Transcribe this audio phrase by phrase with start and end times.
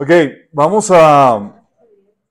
[0.00, 0.10] Ok,
[0.52, 1.66] vamos a.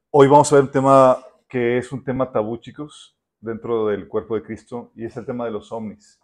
[0.10, 1.18] Hoy vamos a ver un tema
[1.50, 5.44] que es un tema tabú, chicos, dentro del cuerpo de Cristo, y es el tema
[5.44, 6.18] de los ovnis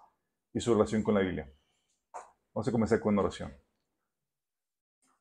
[0.53, 1.51] y su relación con la Biblia.
[2.53, 3.53] Vamos a comenzar con una oración.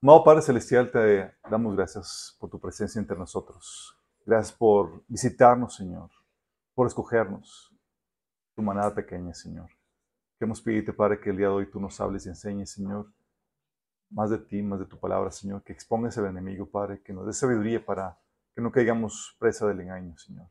[0.00, 3.98] Amado Padre Celestial, te damos gracias por tu presencia entre nosotros.
[4.24, 6.08] Gracias por visitarnos, Señor,
[6.72, 7.74] por escogernos,
[8.54, 9.70] tu manada pequeña, Señor.
[10.38, 13.12] Queremos pedirte, Padre, que el día de hoy tú nos hables y enseñes, Señor,
[14.12, 17.26] más de ti, más de tu palabra, Señor, que expongas al enemigo, Padre, que nos
[17.26, 18.18] dé sabiduría para
[18.54, 20.46] que no caigamos presa del engaño, Señor.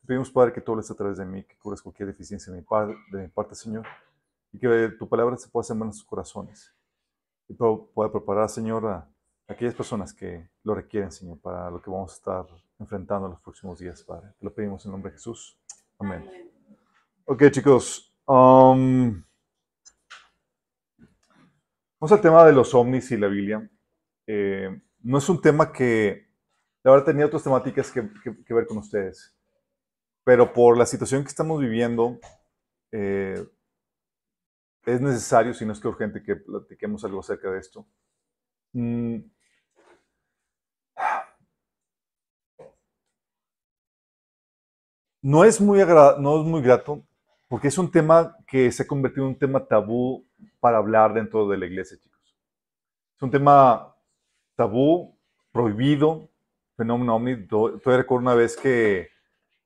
[0.00, 2.60] Te pedimos, Padre, que tú hables a través de mí, que cures cualquier deficiencia de
[2.60, 3.86] mi, padre, de mi parte, Señor,
[4.52, 6.74] y que tu palabra se pueda sembrar en nuestros corazones
[7.48, 9.08] y pueda preparar, Señor, a
[9.46, 12.46] aquellas personas que lo requieren, Señor, para lo que vamos a estar
[12.78, 14.32] enfrentando en los próximos días, Padre.
[14.38, 15.58] Te lo pedimos en nombre de Jesús.
[15.98, 16.28] Amén.
[17.24, 18.12] Ok, chicos.
[18.26, 19.22] Um,
[21.98, 23.70] Vamos al tema de los ovnis y la Biblia.
[24.26, 24.68] Eh,
[25.02, 26.28] no es un tema que,
[26.82, 28.02] la verdad, tenía otras temáticas que,
[28.54, 29.34] ver con ustedes.
[30.24, 32.18] Pero por la situación que estamos viviendo,
[32.92, 33.42] eh,
[34.84, 37.86] es necesario, si no es que urgente, que platiquemos algo acerca de esto.
[38.74, 39.20] Mm.
[45.22, 47.04] No es, muy no es muy grato
[47.48, 50.25] porque es un tema que se ha convertido en un tema tabú
[50.60, 52.36] para hablar dentro de la iglesia, chicos.
[53.16, 53.94] Es un tema
[54.54, 55.18] tabú,
[55.52, 56.30] prohibido,
[56.76, 57.46] fenómeno omni.
[57.46, 59.08] Todavía recuerdo una vez que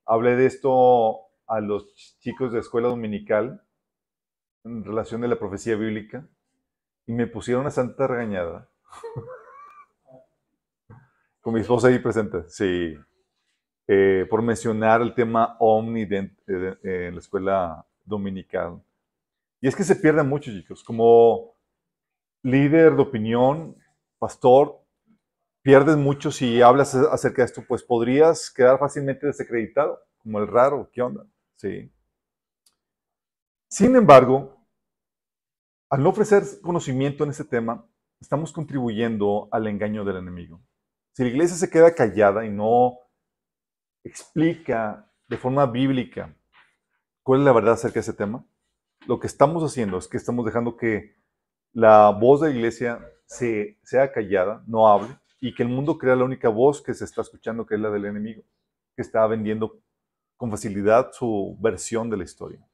[0.05, 3.61] hablé de esto a los chicos de escuela dominical
[4.63, 6.27] en relación de la profecía bíblica
[7.05, 8.69] y me pusieron una santa regañada.
[11.41, 12.95] Con mi esposa ahí presente, sí.
[13.87, 18.81] Eh, por mencionar el tema omni en la escuela dominical.
[19.61, 20.83] Y es que se pierde mucho, chicos.
[20.83, 21.55] Como
[22.41, 23.77] líder de opinión,
[24.17, 24.83] pastor,
[25.61, 30.89] pierdes mucho si hablas acerca de esto, pues podrías quedar fácilmente desacreditado, como el raro,
[30.91, 31.25] ¿qué onda?
[31.55, 31.93] Sí.
[33.69, 34.65] Sin embargo,
[35.89, 37.87] al no ofrecer conocimiento en ese tema,
[38.19, 40.59] estamos contribuyendo al engaño del enemigo.
[41.13, 42.97] Si la iglesia se queda callada y no
[44.03, 46.35] explica de forma bíblica
[47.21, 48.45] cuál es la verdad acerca de ese tema,
[49.07, 51.15] lo que estamos haciendo es que estamos dejando que
[51.73, 56.15] la voz de la iglesia se, sea callada, no hable, y que el mundo crea
[56.15, 58.43] la única voz que se está escuchando, que es la del enemigo,
[58.95, 59.79] que está vendiendo
[60.37, 62.65] con facilidad su versión de la historia.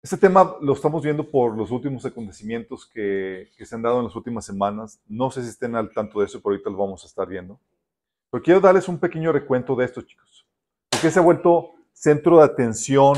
[0.00, 4.04] Este tema lo estamos viendo por los últimos acontecimientos que, que, se han dado en
[4.04, 5.00] las últimas semanas.
[5.06, 7.60] No sé si estén al tanto de eso, pero ahorita lo vamos a estar viendo.
[8.30, 10.46] Pero quiero darles un pequeño recuento de esto, chicos.
[10.88, 13.14] Porque se ha vuelto centro de atención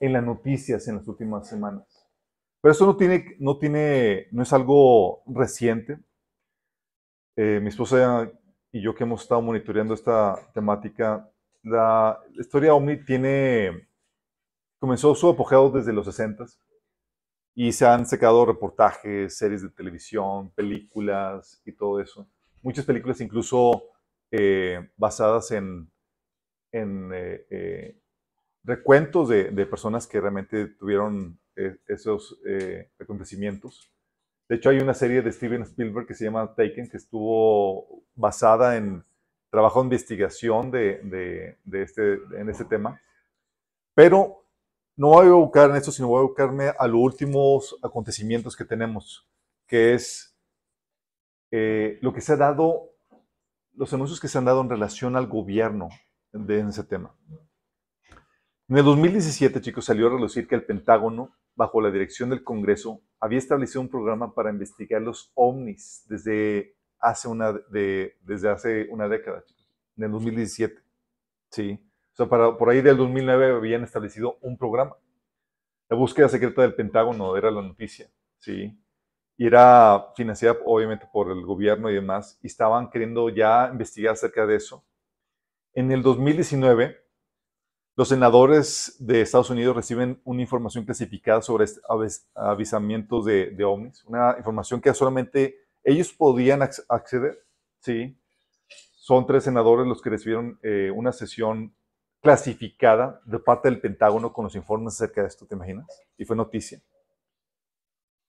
[0.00, 2.08] en las noticias en las últimas semanas.
[2.60, 5.98] Pero eso no tiene, no tiene, no es algo reciente.
[7.36, 8.30] Eh, mi esposa
[8.72, 11.30] y yo que hemos estado monitoreando esta temática,
[11.62, 13.88] la, historia Omni tiene,
[14.78, 16.46] comenzó su apogeo desde los 60
[17.54, 22.28] y se han secado reportajes, series de televisión, películas y todo eso
[22.62, 23.84] muchas películas incluso
[24.30, 25.90] eh, basadas en,
[26.72, 27.99] en eh, eh,
[28.64, 31.38] recuentos de, de, personas que realmente tuvieron
[31.86, 32.38] esos
[32.98, 33.90] acontecimientes.
[34.48, 38.76] De hecho, hay una serie de Steven Spielberg que se llama Taken, que estuvo basada
[38.76, 39.04] en
[39.50, 43.00] trabajo de investigación de, de, este, en este tema.
[43.94, 44.44] Pero
[44.96, 48.64] no voy a buscar en esto, sino voy a buscarme a los últimos acontecimientos que
[48.64, 49.26] tenemos,
[49.66, 50.36] que es
[51.50, 52.90] eh, lo que se ha dado,
[53.74, 55.88] los anuncios que se han dado en relación al gobierno
[56.32, 57.14] de ese tema.
[58.70, 63.00] En el 2017, chicos, salió a relucir que el Pentágono, bajo la dirección del Congreso,
[63.18, 69.08] había establecido un programa para investigar los ovnis desde hace una, de, desde hace una
[69.08, 70.80] década, chicos, en el 2017.
[71.50, 71.84] Sí.
[72.12, 74.96] O sea, para, por ahí del 2009 habían establecido un programa.
[75.88, 78.80] La búsqueda secreta del Pentágono era la noticia, ¿sí?
[79.36, 84.46] y era financiada obviamente por el gobierno y demás, y estaban queriendo ya investigar acerca
[84.46, 84.84] de eso.
[85.72, 87.09] En el 2019,
[88.00, 91.66] los senadores de Estados Unidos reciben una información clasificada sobre
[92.34, 97.44] avisamientos de, de ovnis, una información que solamente ellos podían acceder,
[97.80, 98.18] ¿sí?
[98.94, 101.74] Son tres senadores los que recibieron eh, una sesión
[102.22, 105.84] clasificada de parte del Pentágono con los informes acerca de esto, ¿te imaginas?
[106.16, 106.80] Y fue noticia.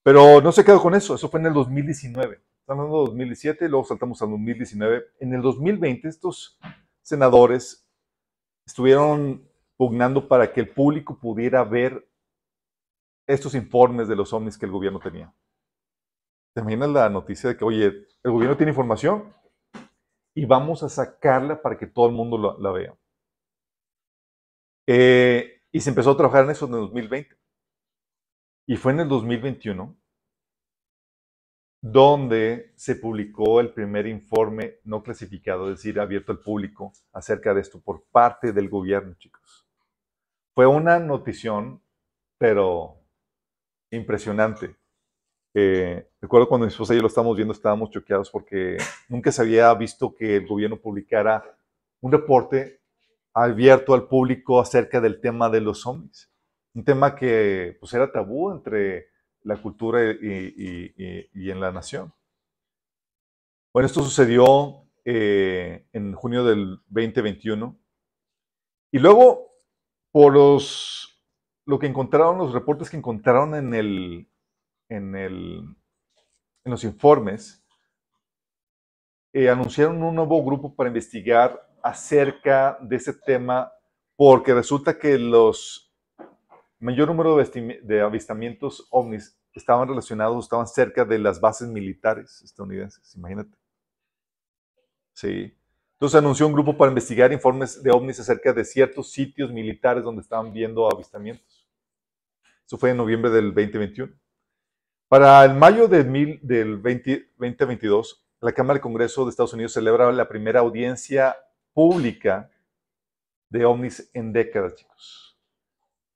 [0.02, 2.42] Pero no se quedó con eso, eso fue en el 2019.
[2.60, 5.02] Estamos hablando de 2017, luego saltamos al 2019.
[5.20, 6.58] En el 2020 estos
[7.00, 7.88] senadores
[8.66, 12.08] estuvieron pugnando para que el público pudiera ver
[13.26, 15.32] estos informes de los ovnis que el gobierno tenía.
[16.54, 17.86] ¿Te imaginas la noticia de que, oye,
[18.22, 19.34] el gobierno tiene información
[20.34, 22.96] y vamos a sacarla para que todo el mundo la, vea?
[24.86, 27.36] Eh, y se empezó a trabajar en eso en el 2020.
[28.66, 29.96] Y fue en el 2021
[31.82, 37.60] donde se publicó el primer informe no clasificado, es decir, abierto al público, acerca de
[37.60, 39.66] esto por parte del gobierno, chicos.
[40.54, 41.82] Fue una notición,
[42.38, 42.98] pero
[43.90, 44.76] impresionante.
[45.54, 48.76] Eh, recuerdo cuando mi esposa y yo lo estábamos viendo, estábamos choqueados porque
[49.08, 51.44] nunca se había visto que el gobierno publicara
[52.00, 52.80] un reporte
[53.34, 56.30] abierto al público acerca del tema de los zombies.
[56.74, 59.08] Un tema que pues, era tabú entre
[59.44, 62.12] la cultura y, en la nación.
[63.72, 67.78] Bueno, esto sucedió eh, en junio del 2021.
[68.92, 69.50] Y luego,
[70.10, 71.22] por los,
[71.64, 74.28] lo que encontraron, los reportes que encontraron en, el,
[74.88, 75.76] en, el,
[76.64, 77.64] en los informes,
[79.32, 83.72] eh, anunciaron un nuevo grupo para investigar acerca de ese tema,
[84.14, 85.91] porque resulta que los
[86.82, 93.56] mayor número de, avistamientos ovnis estaban relacionados, estaban cerca de las bases militares estadounidenses, imagínate.
[95.14, 95.56] Sí.
[95.92, 100.22] Entonces anunció un grupo para investigar informes de ovnis acerca de ciertos sitios militares donde
[100.22, 101.68] estaban viendo avistamientos.
[102.66, 104.12] Eso fue en noviembre del 2021.
[105.06, 110.60] Para el mayo del 2022, la Cámara del Congreso de Estados Unidos celebra la primera
[110.60, 111.36] audiencia
[111.72, 112.50] pública
[113.50, 115.31] de ovnis en décadas, chicos.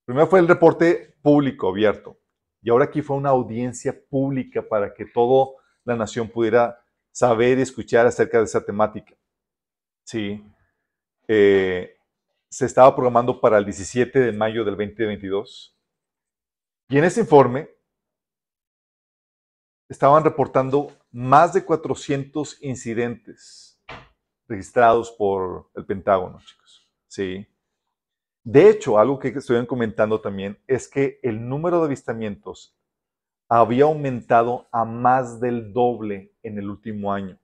[0.06, 2.16] Primero fue el reporte público abierto
[2.62, 5.52] y ahora aquí fue una audiencia pública para que toda
[5.84, 6.80] la nación pudiera
[7.10, 9.14] saber y escuchar acerca de esa temática.
[10.04, 10.44] Sí.
[11.26, 11.98] Eh,
[12.48, 15.76] se estaba programando para el 17 de mayo del 2022.
[16.88, 17.68] Y en ese informe
[19.88, 23.82] estaban reportando más de 400 incidentes
[24.46, 26.88] registrados por el Pentágono, chicos.
[27.08, 27.46] Sí.
[28.46, 32.78] De hecho, algo que estuvieron comentando también es que el número de avistamientos
[33.48, 37.40] había aumentado a más del doble en el último año.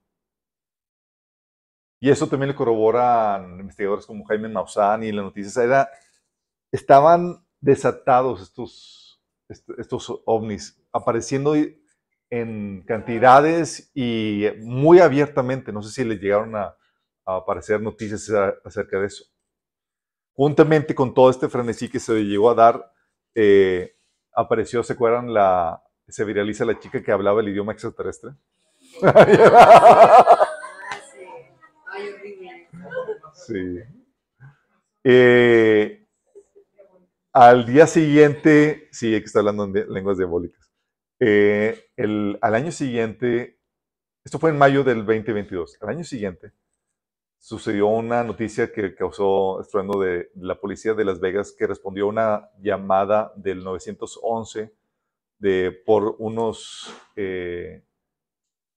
[2.01, 5.57] Y eso también le corroboran investigadores como Jaime Maussan y las noticias.
[5.57, 5.91] Era,
[6.71, 11.57] estaban desatados estos, estos ovnis, apareciendo
[12.31, 15.73] en cantidades y muy abiertamente.
[15.73, 16.77] No sé si les llegaron a
[17.25, 18.31] aparecer noticias
[18.65, 19.32] acerca de eso.
[20.35, 22.93] Juntamente con todo este frenesí que se llegó a dar,
[23.35, 23.97] eh,
[24.35, 25.33] apareció, ¿se acuerdan?
[25.33, 28.33] La, se viraliza la chica que hablaba el idioma extraterrestre.
[33.35, 33.79] sí.
[35.05, 36.07] Eh,
[37.33, 40.71] al día siguiente, sí, que está hablando en lenguas diabólicas.
[41.19, 43.59] Eh, el, al año siguiente,
[44.25, 46.53] esto fue en mayo del 2022, al año siguiente,
[47.43, 52.09] sucedió una noticia que causó estruendo de la policía de Las Vegas que respondió a
[52.09, 54.73] una llamada del 911
[55.41, 57.83] de, por unos, eh,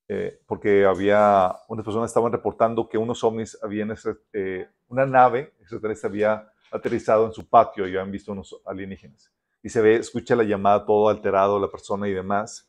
[0.08, 3.96] eh, porque había, unas personas estaban reportando que unos ovnis habían,
[4.34, 9.32] eh, una nave extraterrestre había aterrizado en su patio y habían visto unos alienígenas.
[9.62, 12.68] Y se ve, escucha la llamada todo alterado, la persona y demás.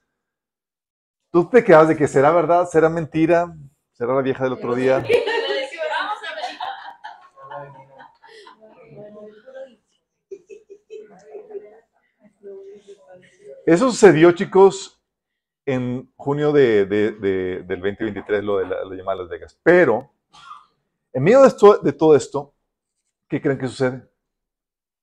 [1.30, 3.56] ¿Tú te quedas de que será verdad, será mentira,
[3.92, 5.02] será la vieja del otro día?
[13.66, 15.02] Eso sucedió, chicos,
[15.66, 19.58] en junio de, del 2023, lo de la, llamada Las Vegas.
[19.64, 20.14] Pero,
[21.12, 22.54] en medio de, esto, de todo esto,
[23.28, 24.08] ¿qué creen que sucede?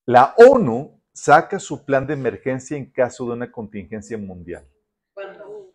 [0.06, 4.66] La ONU saca su plan de emergencia en caso de una contingencia mundial.
[5.14, 5.74] ¿Cuándo?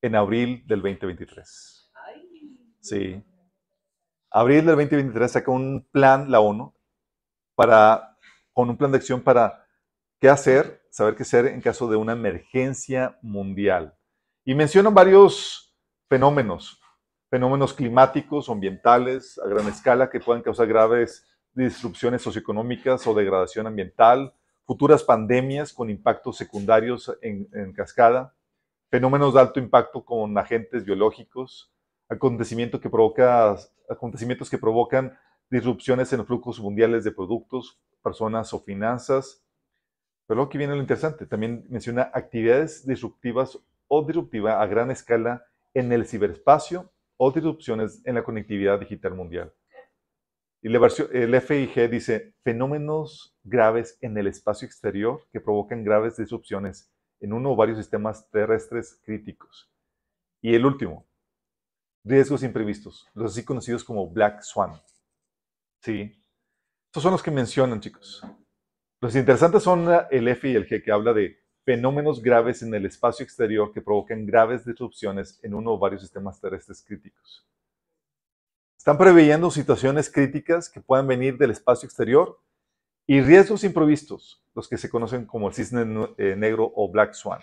[0.00, 1.92] En abril del 2023.
[2.80, 3.22] Sí.
[4.30, 6.74] Abril del 2023 saca un plan, la ONU,
[7.54, 8.16] para,
[8.54, 9.66] con un plan de acción para
[10.18, 13.96] qué hacer saber qué hacer en caso de una emergencia mundial.
[14.44, 15.74] Y mencionan varios
[16.08, 16.80] fenómenos,
[17.28, 24.34] fenómenos climáticos ambientales a gran escala que puedan causar graves disrupciones socioeconómicas o degradación ambiental,
[24.66, 28.32] futuras pandemias con impactos secundarios en, cascada,
[28.88, 31.72] fenómenos de alto impacto con agentes biológicos,
[32.08, 33.56] acontecimiento que provoca,
[33.90, 35.18] acontecimientos que provocan
[35.50, 39.43] disrupciones en los flujos mundiales de productos, personas o finanzas,
[40.26, 45.44] pero luego aquí viene lo interesante, también menciona actividades disruptivas o disruptiva a gran escala
[45.74, 49.52] en el ciberespacio o disrupciones en la conectividad digital mundial.
[50.62, 56.90] Y el FIG dice fenómenos graves en el espacio exterior que provocan graves disrupciones
[57.20, 59.70] en uno o varios sistemas terrestres críticos.
[60.40, 61.06] Y el último,
[62.02, 64.80] riesgos imprevistos, los así conocidos como Black Swan.
[65.82, 66.18] Sí.
[66.86, 68.22] Estos son los que mencionan, chicos.
[69.04, 72.86] Los interesantes son el F y el G, que habla de fenómenos graves en el
[72.86, 77.46] espacio exterior que provocan graves disrupciones en uno o varios sistemas terrestres críticos.
[78.78, 82.40] Están preveyendo situaciones críticas que puedan venir del espacio exterior
[83.06, 87.42] y riesgos imprevistos, los que se conocen como el cisne eh, negro o black swan.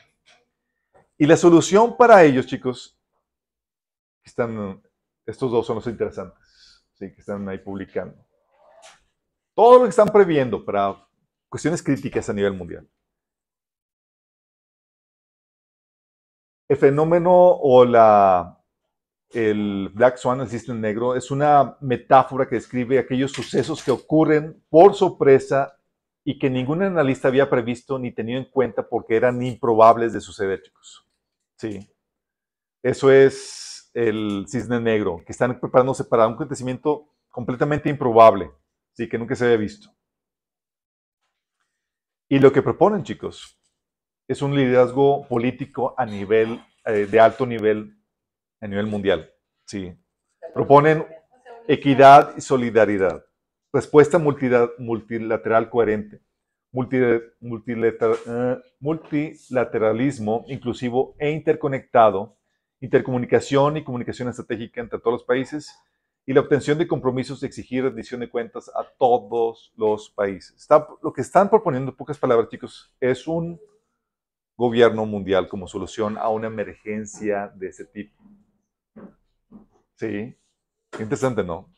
[1.15, 2.99] Y la solución para ellos, chicos,
[4.23, 4.81] están,
[5.27, 7.13] estos dos son los interesantes, ¿sí?
[7.13, 8.17] que están ahí publicando.
[9.53, 11.10] Todo lo que están previendo para
[11.51, 12.87] cuestiones críticas a nivel mundial.
[16.69, 18.57] El fenómeno o la,
[19.31, 24.63] el Black Swan, el cisne negro, es una metáfora que describe aquellos sucesos que ocurren
[24.69, 25.77] por sorpresa
[26.23, 30.61] y que ningún analista había previsto ni tenido en cuenta porque eran improbables de suceder,
[30.61, 31.05] chicos.
[31.57, 31.93] Sí.
[32.81, 38.49] Eso es el cisne negro, que están preparándose para un acontecimiento completamente improbable,
[38.93, 39.89] sí, que nunca se había visto.
[42.31, 43.59] Y lo que proponen, chicos,
[44.25, 47.97] es un liderazgo político a nivel, eh, de alto nivel
[48.61, 49.29] a nivel mundial.
[49.65, 49.93] Sí.
[50.53, 51.05] Proponen
[51.67, 53.25] equidad y solidaridad,
[53.73, 56.21] respuesta multilateral coherente,
[56.93, 57.21] eh,
[58.79, 62.37] multilateralismo inclusivo e interconectado,
[62.79, 65.77] intercomunicación y comunicación estratégica entre todos los países
[66.25, 70.67] y la obtención de compromisos de exigir rendición de cuentas a todos los países.
[71.01, 73.59] Lo que están proponiendo, en pocas palabras, chicos, es un
[74.55, 78.23] gobierno mundial como solución a una emergencia de ese tipo.
[79.95, 80.35] Sí,
[80.99, 81.73] interesante, ¿no?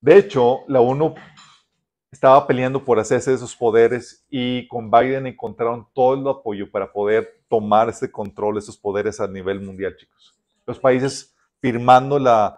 [0.00, 1.14] De hecho, la ONU
[2.10, 7.44] estaba peleando por hacerse esos poderes y con Biden encontraron todo el apoyo para poder
[7.48, 10.34] tomar ese control, esos poderes a nivel mundial, chicos.
[10.66, 11.29] Los países
[11.60, 12.56] firmando la,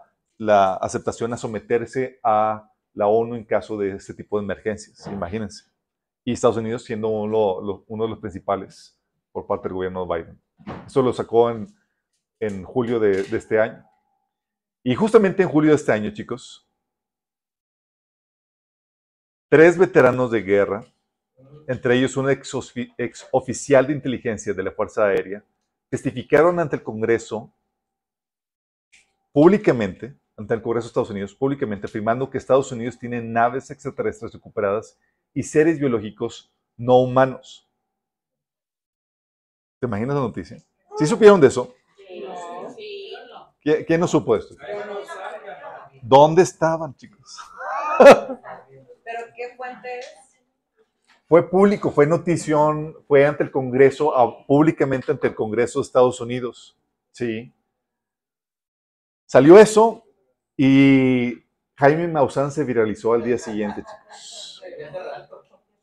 [0.80, 5.70] aceptación a someterse a la ONU en caso de este tipo de emergencias, imagínense.
[6.24, 8.98] Y Estados Unidos siendo uno, de los principales
[9.30, 10.42] por parte del gobierno de Biden.
[10.86, 11.68] Eso lo sacó en
[12.42, 13.86] en julio de, este año.
[14.82, 16.68] Y justamente en julio de este año, chicos,
[19.48, 20.84] tres veteranos de guerra,
[21.68, 22.52] entre ellos un ex,
[22.98, 25.44] ex, oficial de inteligencia de la Fuerza Aérea,
[25.88, 27.54] testificaron ante el Congreso
[29.32, 34.32] públicamente, ante el Congreso de Estados Unidos, públicamente afirmando que Estados Unidos tiene naves extraterrestres
[34.32, 34.98] recuperadas
[35.34, 37.68] y seres biológicos no humanos.
[39.80, 40.58] ¿Te imaginas la noticia?
[40.96, 41.74] ¿Sí supieron de eso?
[43.62, 44.54] ¿Quién no supo esto?
[46.02, 47.38] ¿Dónde estaban, chicos?
[47.98, 50.06] ¿Pero qué fuente es?
[51.28, 54.12] Fue público, fue notición, fue ante el Congreso,
[54.46, 56.76] públicamente ante el Congreso de Estados Unidos.
[57.10, 57.52] Sí.
[59.32, 60.04] Salió eso
[60.58, 61.42] y
[61.76, 64.62] Jaime Maussan se viralizó al día siguiente, chicos.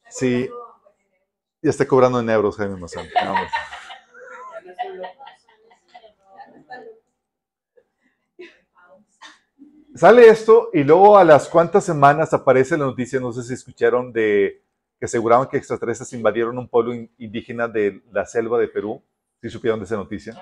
[0.07, 0.47] Sí.
[1.59, 3.07] Ya está cobrando en euros Jaime Maussan.
[9.95, 14.13] Sale esto y luego a las cuantas semanas aparece la noticia, no sé si escucharon,
[14.13, 14.61] de
[14.99, 19.01] que aseguraban que extraterrestres invadieron un pueblo indígena de la selva de Perú.
[19.41, 20.39] ¿Sí supieron de esa noticia?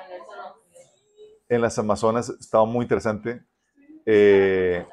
[1.50, 3.42] En las Amazonas, estaba muy interesante.
[4.06, 4.86] Eh,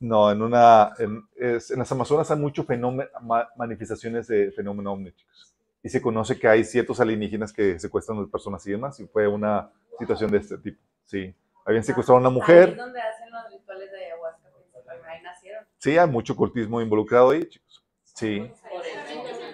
[0.00, 2.66] no, en una, en, las Amazonas hay muchas
[3.56, 5.54] manifestaciones de fenómenos omníticos.
[5.82, 9.06] Y se conoce que hay ciertos alienígenas que secuestran a las personas y demás, y
[9.06, 11.34] fue una situación de este tipo, sí.
[11.64, 12.70] Habían secuestrado a una mujer.
[12.70, 14.48] es donde hacen los rituales de ayahuasca,
[15.06, 15.64] ahí nacieron.
[15.78, 17.84] Sí, hay mucho cultismo involucrado ahí, chicos.
[18.02, 18.50] Sí.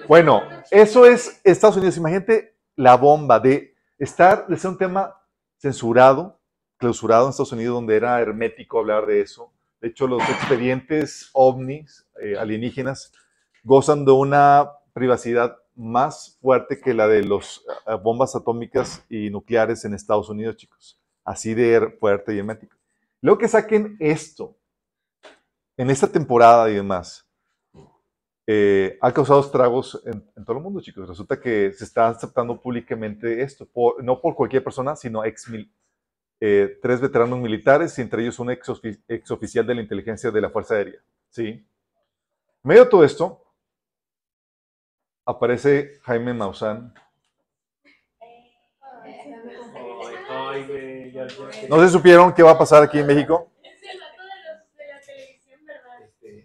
[0.08, 1.96] Bueno, eso es Estados Unidos.
[1.96, 5.14] Imagínate la bomba de estar, de ser un tema
[5.66, 6.38] censurado,
[6.78, 9.52] clausurado en Estados Unidos, donde era hermético hablar de eso.
[9.80, 13.12] De hecho, los expedientes ovnis eh, alienígenas
[13.64, 19.84] gozan de una privacidad más fuerte que la de las eh, bombas atómicas y nucleares
[19.84, 22.76] en Estados Unidos, chicos así de fuerte y hermético.
[23.20, 24.56] Luego que saquen esto
[25.76, 27.25] en esta temporada y demás,
[28.46, 31.08] eh, ha causado estragos en, todo el mundo, chicos.
[31.08, 33.68] Resulta que se está aceptando públicamente esto,
[34.02, 35.50] no por cualquier persona, sino ex
[36.40, 38.70] eh, tres veteranos militares y entre ellos un ex,
[39.08, 41.00] ex, oficial de la inteligencia de la Fuerza Aérea.
[41.30, 41.48] ¿sí?
[41.48, 41.66] En
[42.62, 43.42] medio de todo esto,
[45.24, 46.94] aparece Jaime Maussan
[51.68, 53.50] ¿No se supieron qué va a pasar aquí en México?
[53.62, 56.02] Es el dato de, la televisión, ¿verdad?
[56.02, 56.44] Este,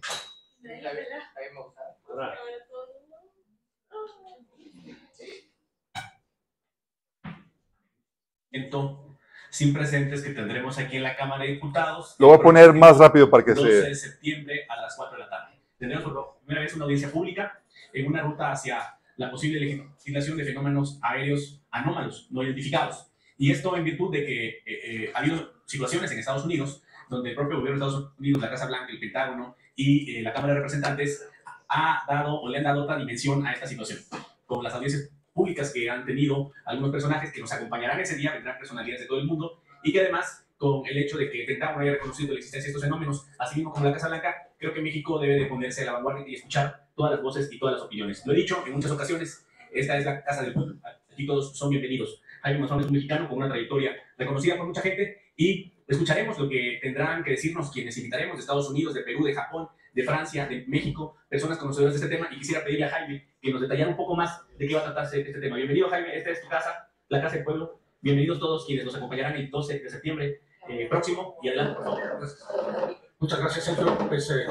[9.51, 12.15] sin presentes que tendremos aquí en la Cámara de Diputados.
[12.17, 13.89] Lo voy a poner más rápido para que 12 se...
[13.89, 15.59] de septiembre a las 4 de la tarde.
[15.77, 17.61] Tendremos por primera vez una audiencia pública
[17.93, 23.11] en una ruta hacia la posible legislación de fenómenos aéreos anómalos no identificados.
[23.37, 27.31] Y esto en virtud de que eh, eh, ha habido situaciones en Estados Unidos donde
[27.31, 30.53] el propio gobierno de Estados Unidos, la Casa Blanca, el Pentágono y eh, la Cámara
[30.53, 31.27] de Representantes
[31.67, 33.99] ha dado o le han dado otra dimensión a esta situación.
[34.45, 38.57] Con las audiencias públicas que han tenido algunos personajes que nos acompañarán ese día, vendrán
[38.57, 41.81] personalidades de todo el mundo y que además con el hecho de que el Pentágono
[41.81, 44.81] haya reconocido la existencia de estos fenómenos, así mismo como la Casa Blanca, creo que
[44.81, 47.83] México debe de ponerse a la vanguardia y escuchar todas las voces y todas las
[47.83, 48.23] opiniones.
[48.27, 50.75] Lo he dicho en muchas ocasiones, esta es la Casa del Pueblo,
[51.11, 52.21] aquí todos son bienvenidos.
[52.43, 56.47] Jaime Mazón es un mexicano con una trayectoria reconocida por mucha gente y escucharemos lo
[56.47, 60.47] que tendrán que decirnos quienes invitaremos de Estados Unidos, de Perú, de Japón, de Francia,
[60.47, 63.89] de México, personas conocedoras de este tema y quisiera pedirle a Jaime que nos detallara
[63.89, 65.57] un poco más de qué va a tratarse este tema.
[65.57, 67.79] Bienvenido Jaime, esta es tu casa, la Casa del Pueblo.
[68.01, 72.97] Bienvenidos todos quienes nos acompañarán el 12 de septiembre eh, próximo y adelante, por favor.
[73.19, 73.97] Muchas gracias, Sergio.
[74.07, 74.45] Pues, eh,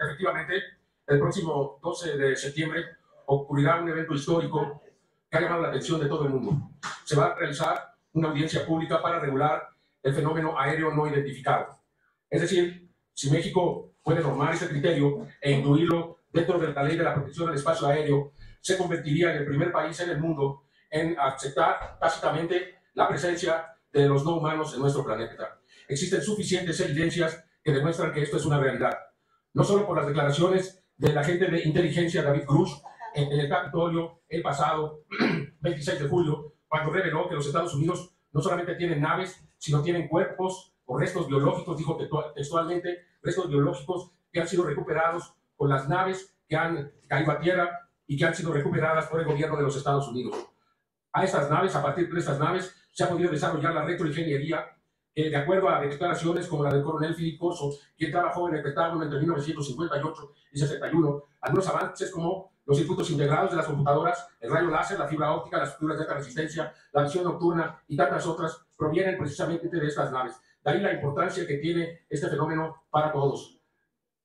[0.00, 0.54] efectivamente,
[1.06, 2.84] el próximo 12 de septiembre
[3.26, 4.82] ocurrirá un evento histórico
[5.30, 6.70] que ha llamado la atención de todo el mundo.
[7.04, 9.68] Se va a realizar una audiencia pública para regular
[10.02, 11.78] el fenómeno aéreo no identificado.
[12.28, 17.04] Es decir, si México puede normar ese criterio e incluirlo dentro de la ley de
[17.04, 21.18] la protección del espacio aéreo, se convertiría en el primer país en el mundo en
[21.18, 25.60] aceptar tácitamente la presencia de los no humanos en nuestro planeta.
[25.88, 28.96] Existen suficientes evidencias que demuestran que esto es una realidad.
[29.52, 32.82] No solo por las declaraciones del agente de inteligencia David Cruz
[33.14, 35.04] en, el Capitolio el pasado
[35.60, 40.08] 26 de julio, cuando reveló que los Estados Unidos no solamente tienen naves, sino tienen
[40.08, 41.96] cuerpos o restos biológicos, dijo
[42.34, 47.90] textualmente, restos biológicos que han sido recuperados con las naves que han caído a tierra
[48.06, 50.36] y que han sido recuperadas por el gobierno de los Estados Unidos.
[51.12, 54.66] A estas naves, a partir de estas naves, se ha podido desarrollar la retroingeniería
[55.14, 58.62] que, de acuerdo a declaraciones como la del coronel Philip Corso, quien trabajó en el
[58.62, 64.50] Pentágono entre 1958 y 61, algunos avances como los circuitos integrados de las computadoras, el
[64.50, 68.26] rayo láser, la fibra óptica, las fibras de alta resistencia, la visión nocturna y tantas
[68.26, 70.40] otras provienen precisamente de estas naves.
[70.62, 73.58] De ahí la importancia que tiene este fenómeno para todos.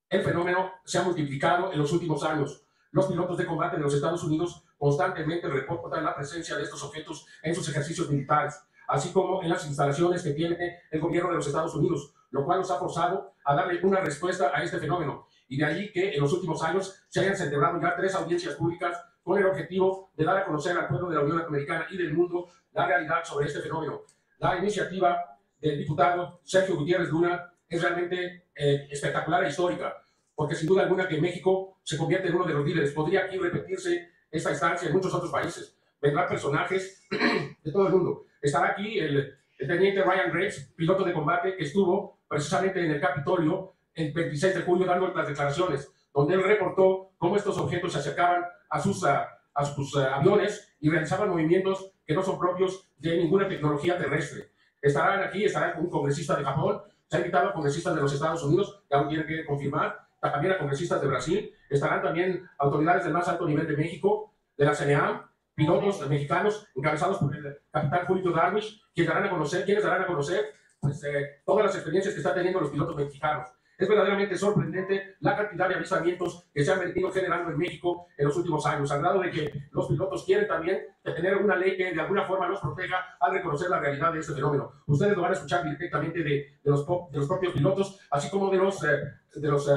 [0.10, 2.66] El fenómeno se ha multiplicado en los últimos años.
[2.92, 7.26] Los pilotos de combate de los Estados Unidos constantemente reportan la presencia de estos objetos
[7.42, 11.48] en sus ejercicios militares, así como en las instalaciones que tiene el gobierno de los
[11.48, 15.28] Estados Unidos, lo cual nos ha forzado a darle una respuesta a este fenómeno.
[15.48, 19.02] Y de allí que en los últimos años se hayan celebrado ya tres audiencias públicas
[19.24, 22.14] con el objetivo de dar a conocer al pueblo de la Unión Americana y del
[22.14, 24.02] mundo la realidad sobre este fenómeno.
[24.38, 25.35] La iniciativa
[25.70, 29.96] del diputado Sergio Gutiérrez Luna es realmente eh, espectacular e histórica,
[30.36, 32.92] porque sin duda alguna que México se convierte en uno de los líderes.
[32.92, 35.76] Podría aquí repetirse esta instancia en muchos otros países.
[36.00, 37.04] Vendrán personajes
[37.64, 38.26] de todo el mundo.
[38.42, 43.74] Estará aquí el, teniente Ryan Graves, piloto de combate, que estuvo precisamente en el Capitolio
[43.96, 48.44] el 26 de julio dando las declaraciones, donde él reportó cómo estos objetos se acercaban
[48.70, 49.30] a sus, a,
[49.74, 54.50] sus aviones y realizaban movimientos que no son propios de ninguna tecnología terrestre.
[54.86, 58.44] Estarán aquí, estará un congresista de Japón, se ha invitado a congresistas de los Estados
[58.44, 63.14] Unidos, que aún tienen que confirmar, también a congresistas de Brasil, estarán también autoridades del
[63.14, 68.32] más alto nivel de México, de la CNA, pilotos mexicanos encabezados por el capitán Julio
[68.32, 72.20] Darwish, quienes darán a conocer, quienes darán a conocer pues, eh, todas las experiencias que
[72.20, 73.50] están teniendo los pilotos mexicanos.
[73.78, 78.28] Es verdaderamente sorprendente la cantidad de avistamientos que se han venido generando en México en
[78.28, 81.94] los últimos años, al grado de que los pilotos quieren también tener una ley que
[81.94, 84.72] de alguna forma los proteja al reconocer la realidad de este fenómeno.
[84.88, 88.50] Ustedes lo van a escuchar directamente de, de, los, de los, propios pilotos, así como
[88.50, 89.00] de los, eh,
[89.36, 89.74] de los eh,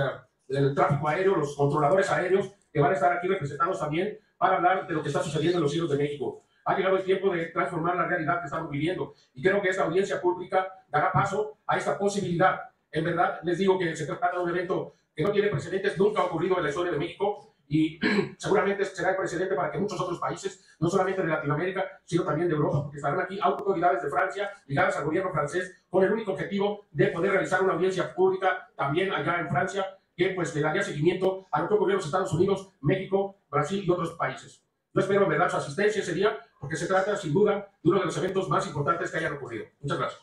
[0.48, 4.86] del tráfico aéreo, los controladores aéreos, que van a estar aquí representados también para hablar
[4.86, 6.42] de lo que está sucediendo en los cielos de México.
[6.64, 9.84] Ha llegado el tiempo de transformar la realidad que estamos viviendo y creo que esta
[9.84, 14.38] audiencia pública dará paso a esta posibilidad en verdad, les digo que se trata de
[14.38, 17.98] un evento que no tiene precedentes, nunca ha ocurrido en la historia de México y
[18.38, 22.48] seguramente será el precedente para que muchos otros países, no solamente de Latinoamérica, sino también
[22.48, 26.32] de Europa, porque estarán aquí autoridades de Francia ligadas al gobierno francés con el único
[26.32, 30.82] objetivo de poder realizar una audiencia pública también allá en Francia, que pues le daría
[30.82, 34.64] seguimiento a lo que ocurrió en los Estados Unidos, México, Brasil y otros países.
[34.94, 38.00] Yo espero en verdad su asistencia ese día, porque se trata sin duda de uno
[38.00, 39.66] de los eventos más importantes que hayan ocurrido.
[39.80, 40.22] Muchas gracias.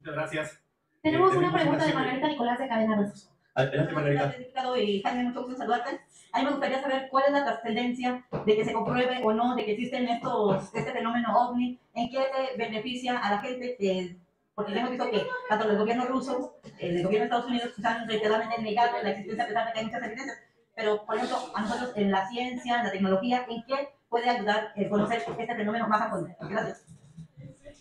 [0.00, 0.67] Muchas gracias.
[1.02, 3.30] Tenemos una pregunta de Margarita Nicolás de Cadena Rusos.
[3.54, 4.34] Adelante, Margarita.
[4.78, 6.00] Y Jaime, mucho gusto saludarte.
[6.32, 9.54] A mí me gustaría saber cuál es la trascendencia de que se compruebe o no
[9.54, 14.16] de que existen estos, este fenómeno ovni, en qué beneficia a la gente, eh,
[14.54, 18.62] porque hemos visto que tanto el gobierno ruso, el gobierno de Estados Unidos, están reiteradamente
[18.62, 20.38] negando la existencia de que hay muchas evidencias,
[20.74, 24.72] pero por ejemplo, a nosotros en la ciencia, en la tecnología, ¿en qué puede ayudar
[24.76, 26.28] a conocer este fenómeno más a fondo?
[26.40, 26.84] Gracias.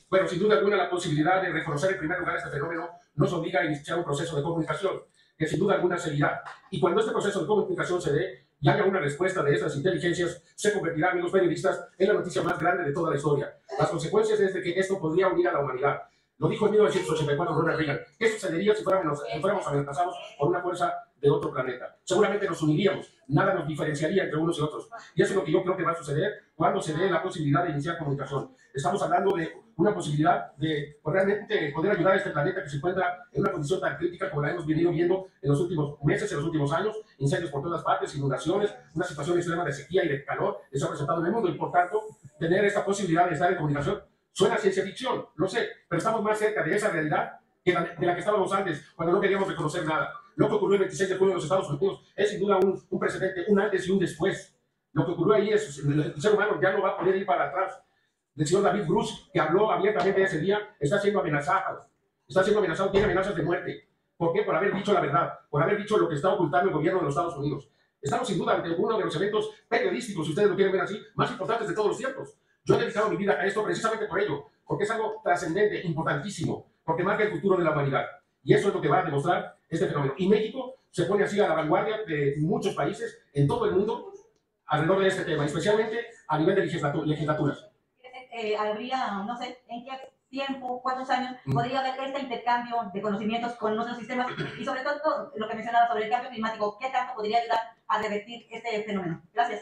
[0.09, 3.59] Bueno, sin duda alguna la posibilidad de reconocer en primer lugar este fenómeno nos obliga
[3.59, 5.01] a iniciar un proceso de comunicación
[5.37, 6.41] que sin duda alguna seguirá.
[6.71, 10.41] Y cuando este proceso de comunicación se dé y haya una respuesta de estas inteligencias,
[10.55, 13.55] se convertirá, amigos periodistas, en la noticia más grande de toda la historia.
[13.77, 16.01] Las consecuencias es de que esto podría unir a la humanidad.
[16.39, 17.99] Lo dijo en 1984 Ronald Reagan.
[18.17, 21.97] ¿Qué sucedería si fuéramos, si fuéramos amenazados por una fuerza de otro planeta?
[22.03, 23.11] Seguramente nos uniríamos.
[23.27, 24.87] Nada nos diferenciaría entre unos y otros.
[25.15, 27.23] Y eso es lo que yo creo que va a suceder cuando se dé la
[27.23, 28.55] posibilidad de iniciar comunicación.
[28.77, 32.77] Estamos hablando de una posibilidad de pues, realmente poder ayudar a este planeta que se
[32.77, 36.31] encuentra en una condición tan crítica como la hemos venido viendo en los últimos meses,
[36.31, 40.09] en los últimos años, incendios por todas partes, inundaciones, una situación extrema de sequía y
[40.09, 42.03] de calor que se ha presentado en el mundo y por tanto
[42.37, 43.99] tener esta posibilidad de estar en comunicación
[44.31, 48.05] suena ciencia ficción, lo sé, pero estamos más cerca de esa realidad que la, de
[48.05, 50.13] la que estábamos antes, cuando no queríamos reconocer nada.
[50.35, 52.79] Lo que ocurrió el 26 de junio en los Estados Unidos es sin duda un,
[52.91, 54.55] un precedente, un antes y un después.
[54.93, 57.45] Lo que ocurrió ahí es, el ser humano ya no va a poder ir para
[57.45, 57.81] atrás
[58.37, 61.87] el señor David Bruce, que habló abiertamente ese día, está siendo amenazado.
[62.27, 63.89] Está siendo amenazado, tiene amenazas de muerte.
[64.15, 64.43] ¿Por qué?
[64.43, 67.05] Por haber dicho la verdad, por haber dicho lo que está ocultando el gobierno de
[67.05, 67.69] los Estados Unidos.
[68.01, 70.99] Estamos sin duda ante uno de los eventos periodísticos, si ustedes lo quieren ver así,
[71.15, 72.37] más importantes de todos los tiempos.
[72.63, 76.67] Yo he dedicado mi vida a esto precisamente por ello, porque es algo trascendente, importantísimo,
[76.83, 78.05] porque marca el futuro de la humanidad.
[78.43, 80.13] Y eso es lo que va a demostrar este fenómeno.
[80.17, 84.11] Y México se pone así a la vanguardia de muchos países en todo el mundo
[84.67, 86.65] alrededor de este tema, especialmente a nivel de
[87.05, 87.66] legislaturas.
[88.39, 89.91] Eh, habría, no sé, en qué
[90.29, 91.53] tiempo, cuántos años, Mm.
[91.53, 94.27] podría haber este intercambio de conocimientos con nuestros sistemas
[94.59, 98.01] y sobre todo lo que mencionaba sobre el cambio climático, qué tanto podría ayudar a
[98.01, 99.21] revertir este fenómeno.
[99.33, 99.61] Gracias.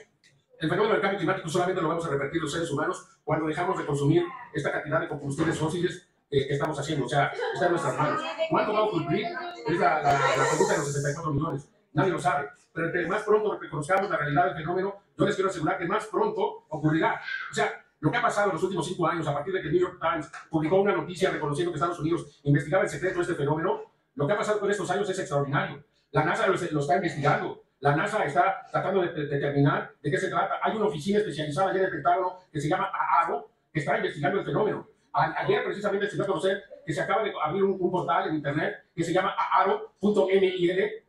[0.60, 3.78] El fenómeno del cambio climático solamente lo vamos a revertir los seres humanos cuando dejamos
[3.78, 7.06] de consumir esta cantidad de combustibles fósiles que, que estamos haciendo.
[7.06, 8.22] O sea, está en nuestras manos.
[8.50, 9.26] ¿Cuándo va a ocurrir?
[9.68, 11.70] Es la, la, la pregunta de los 64 millones.
[11.94, 12.50] Nadie lo sabe.
[12.74, 16.06] Pero entre más pronto reconozcamos la realidad del fenómeno, yo les quiero asegurar que más
[16.08, 17.22] pronto ocurrirá.
[17.52, 19.68] O sea, lo que ha pasado en los últimos cinco años, a partir de que
[19.68, 23.34] el New York Times publicó una noticia reconociendo que Estados Unidos investigaba en secreto este
[23.34, 23.82] fenómeno,
[24.14, 25.84] lo que ha pasado con estos años es extraordinario.
[26.12, 27.64] La NASA lo, lo está investigando.
[27.80, 30.60] La NASA está tratando de, de, determinar de qué se trata.
[30.62, 34.40] Hay una oficina especializada allá en el Pentágono que se llama AARO, que está investigando
[34.40, 34.88] el fenómeno.
[35.12, 38.30] A, ayer precisamente se dio a conocer que se acaba de abrir un, un portal
[38.30, 41.04] en internet que se llama aaro.mil,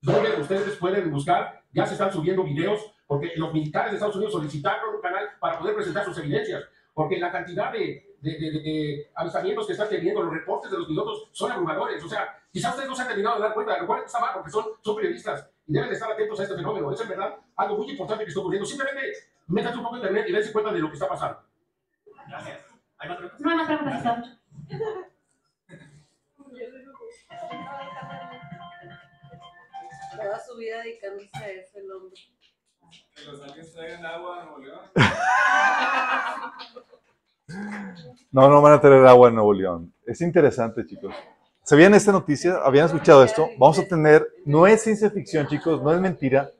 [0.00, 4.32] donde ustedes pueden buscar, ya se están subiendo videos porque los militares de Estados Unidos
[4.32, 9.10] solicitaron un canal para poder presentar sus evidencias, porque la cantidad de, de, de, de
[9.14, 12.02] avistamientos que están teniendo, los reportes de los pilotos son abrumadores.
[12.02, 14.20] O sea, quizás ustedes no se han terminado de dar cuenta, de lo cual está
[14.20, 16.90] mal, porque son, son periodistas y deben de estar atentos a este fenómeno.
[16.90, 18.66] Es en verdad algo muy importante que está ocurriendo.
[18.66, 19.00] Simplemente
[19.48, 21.38] métanse un poco en internet y dense cuenta de lo que está pasando.
[22.28, 22.60] Gracias.
[22.98, 23.40] ¿Hay más preguntas?
[23.40, 24.38] No hay más preguntas.
[30.22, 32.14] Toda su vida dedicándose a eso el hombre.
[33.14, 34.80] Que los aliens traigan agua a Nuevo León.
[38.30, 39.92] No, no van a tener agua en Nuevo León.
[40.06, 41.14] Es interesante, chicos.
[41.64, 42.56] ¿Sabían esta noticia?
[42.64, 43.46] ¿Habían escuchado esto?
[43.58, 46.50] Vamos a tener, no es ciencia ficción, chicos, no es mentira.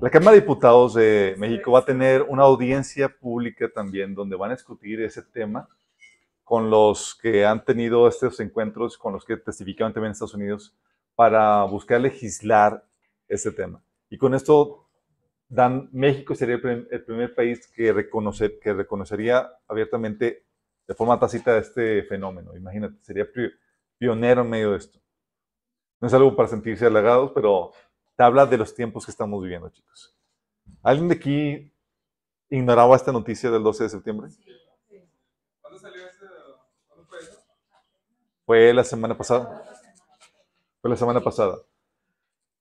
[0.00, 4.50] La Cámara de Diputados de México va a tener una audiencia pública también donde van
[4.50, 5.68] a discutir ese tema
[6.42, 10.74] con los que han tenido estos encuentros, con los que testificaron también en Estados Unidos,
[11.14, 12.84] para buscar legislar
[13.28, 13.82] ese tema.
[14.10, 14.88] Y con esto,
[15.48, 20.46] dan, México sería el, prim- el primer país que, reconocer, que reconocería abiertamente
[20.86, 22.56] de forma tácita este fenómeno.
[22.56, 23.26] Imagínate, sería
[23.98, 25.00] pionero en medio de esto.
[26.00, 27.72] No es algo para sentirse halagados, pero
[28.16, 30.14] te habla de los tiempos que estamos viviendo, chicos.
[30.82, 31.72] ¿Alguien de aquí
[32.50, 34.30] ignoraba esta noticia del 12 de septiembre?
[35.60, 36.26] ¿Cuándo salió ese?
[36.86, 37.38] ¿Cuándo fue eso?
[38.46, 39.64] Fue la semana pasada.
[40.84, 41.56] Fue la semana pasada.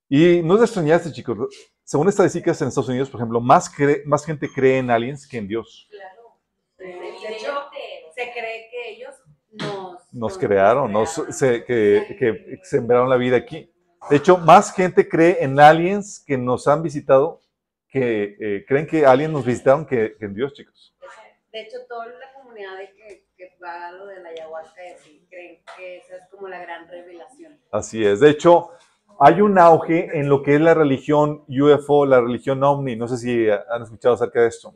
[0.08, 1.38] Y no es de extrañarse, chicos.
[1.84, 5.40] Según estadísticas en Estados Unidos, por ejemplo, más, cre- más gente cree en aliens que
[5.40, 5.90] en Dios.
[5.92, 6.40] Claro.
[6.78, 7.50] De hecho,
[8.16, 9.14] se cree que ellos
[9.52, 13.70] nos, Nos crearon, nos, se- que, que sembraron la vida aquí.
[14.10, 17.42] De hecho, más gente cree en aliens que nos han visitado,
[17.90, 20.96] que eh, creen que aliens nos visitaron que, que en Dios, chicos.
[21.52, 25.26] De hecho, toda la comunidad de que, que va lo de la ayahuasca y así,
[25.30, 27.60] creen que esa es como la gran revelación.
[27.72, 28.20] Así es.
[28.20, 28.72] De hecho,
[29.20, 32.96] hay un auge en lo que es la religión UFO, la religión OVNI.
[32.96, 34.74] No sé si han escuchado acerca de esto.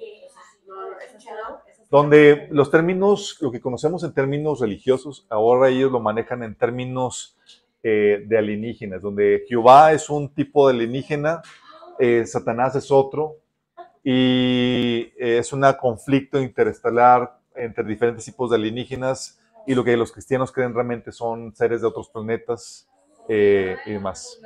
[1.90, 7.38] Donde los términos, lo que conocemos en términos religiosos, ahora ellos lo manejan en términos
[7.82, 11.42] eh, de alienígenas, donde Jehová es un tipo de alienígena,
[11.98, 13.38] eh, Satanás es otro,
[14.04, 20.12] y eh, es un conflicto interestelar entre diferentes tipos de alienígenas, y lo que los
[20.12, 22.88] cristianos creen realmente son seres de otros planetas
[23.28, 24.40] eh, y demás.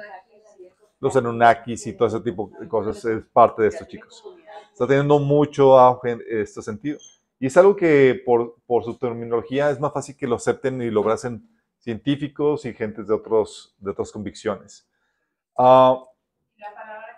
[0.99, 4.23] Los Anunnakis y todo ese tipo de cosas es parte de esto, chicos.
[4.71, 6.97] Está teniendo mucho auge en este sentido.
[7.39, 10.89] Y es algo que por, por su terminología es más fácil que lo acepten y
[10.89, 11.47] lo abracen
[11.77, 14.87] científicos y gentes de, otros, de otras convicciones.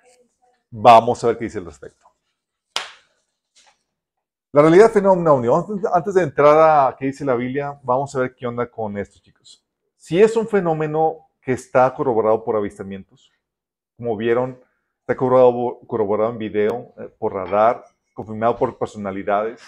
[0.03, 0.19] Dice.
[0.71, 2.06] Vamos a ver qué dice al respecto.
[4.56, 5.48] La realidad fenómeno ovni.
[5.92, 6.56] Antes- de entrar
[6.89, 9.66] a qué dice la Biblia, vamos a ver qué onda con esto, chicos.
[9.98, 13.32] Si es un fenómeno que está corroborado por avistamientos,
[13.98, 14.60] como vieron,
[15.00, 19.60] está corroborado, corroborado en video, eh, por radar, confirmado por personalidades.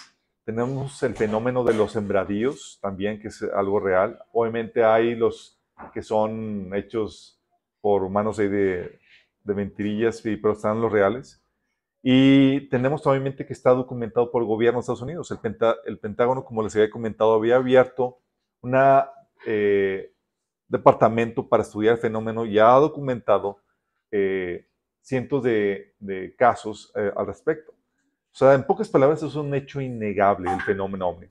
[0.43, 4.19] Tenemos el fenómeno de los sembradíos también, que es algo real.
[4.34, 5.60] Obviamente hay los
[5.95, 7.41] que son hechos
[7.82, 9.00] por humanos de,
[9.43, 11.41] de mentirillas, pero están los reales.
[12.08, 15.32] Y tenemos obviamente que está documentado por el gobierno de Estados Unidos.
[15.32, 18.20] El, Pentágono, como les había comentado, había abierto
[18.62, 18.76] un
[20.68, 23.60] departamento para estudiar el fenómeno y ha documentado
[24.12, 24.68] eh,
[25.02, 27.72] cientos de, de casos eh, al respecto.
[27.72, 31.28] O sea, en pocas palabras, es un hecho innegable el fenómeno ovni.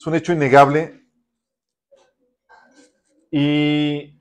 [0.00, 1.00] Es un hecho innegable
[3.30, 4.18] y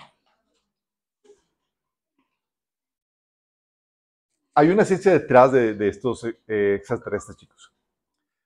[4.59, 7.73] hay una ciencia detrás de, de estos eh, extraterrestres, chicos.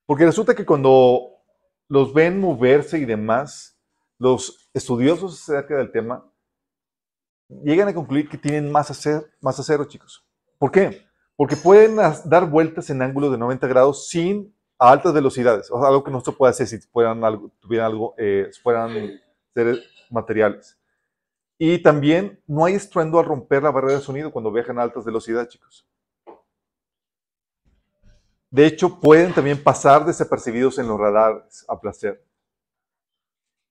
[0.06, 1.30] Porque resulta que cuando
[1.88, 3.78] los ven moverse y demás,
[4.19, 6.26] los estudiosos acerca del tema
[7.63, 10.26] llegan a concluir que tienen más, acer- más acero, chicos.
[10.58, 11.06] ¿Por qué?
[11.36, 11.95] Porque pueden
[12.26, 15.69] dar vueltas en ángulos de 90 grados sin a altas velocidades.
[15.71, 18.91] O sea, algo que no se puede hacer si fueran algo, tuvieran algo, eh, fueran
[19.54, 20.78] seres materiales.
[21.58, 25.06] Y también no hay estruendo al romper la barrera de sonido cuando viajan a altas
[25.06, 25.88] velocidades, chicos.
[28.54, 32.24] De hecho, pueden también pasar desapercibidos en los radares a placer.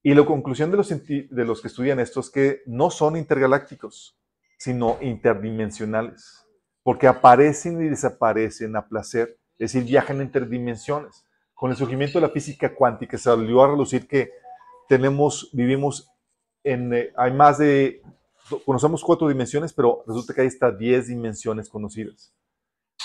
[0.03, 4.19] Y la conclusión de los, que estudian esto es que no son intergalácticos,
[4.59, 6.49] sino interdimensionales,
[6.83, 11.25] porque aparecen y desaparecen a placer, es decir, viajan entre dimensiones.
[11.55, 14.33] Con el surgimiento de la física cuántica salió a relucir que
[14.89, 16.11] tenemos, vivimos
[16.65, 18.03] en, eh, hay más de,
[18.67, 22.35] conocemos cuatro dimensiones, pero resulta que hay hasta diez dimensiones conocidas.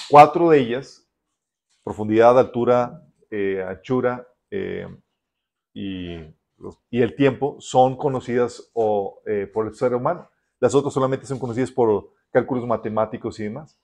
[0.09, 1.06] Cuatro de ellas
[1.87, 4.85] profundidad, altura, eh, anchura eh,
[5.73, 6.17] y,
[6.89, 10.29] y el tiempo son conocidas o, eh, por el ser humano.
[10.59, 13.79] Las otras solamente son conocidas por cálculos matemáticos y demás.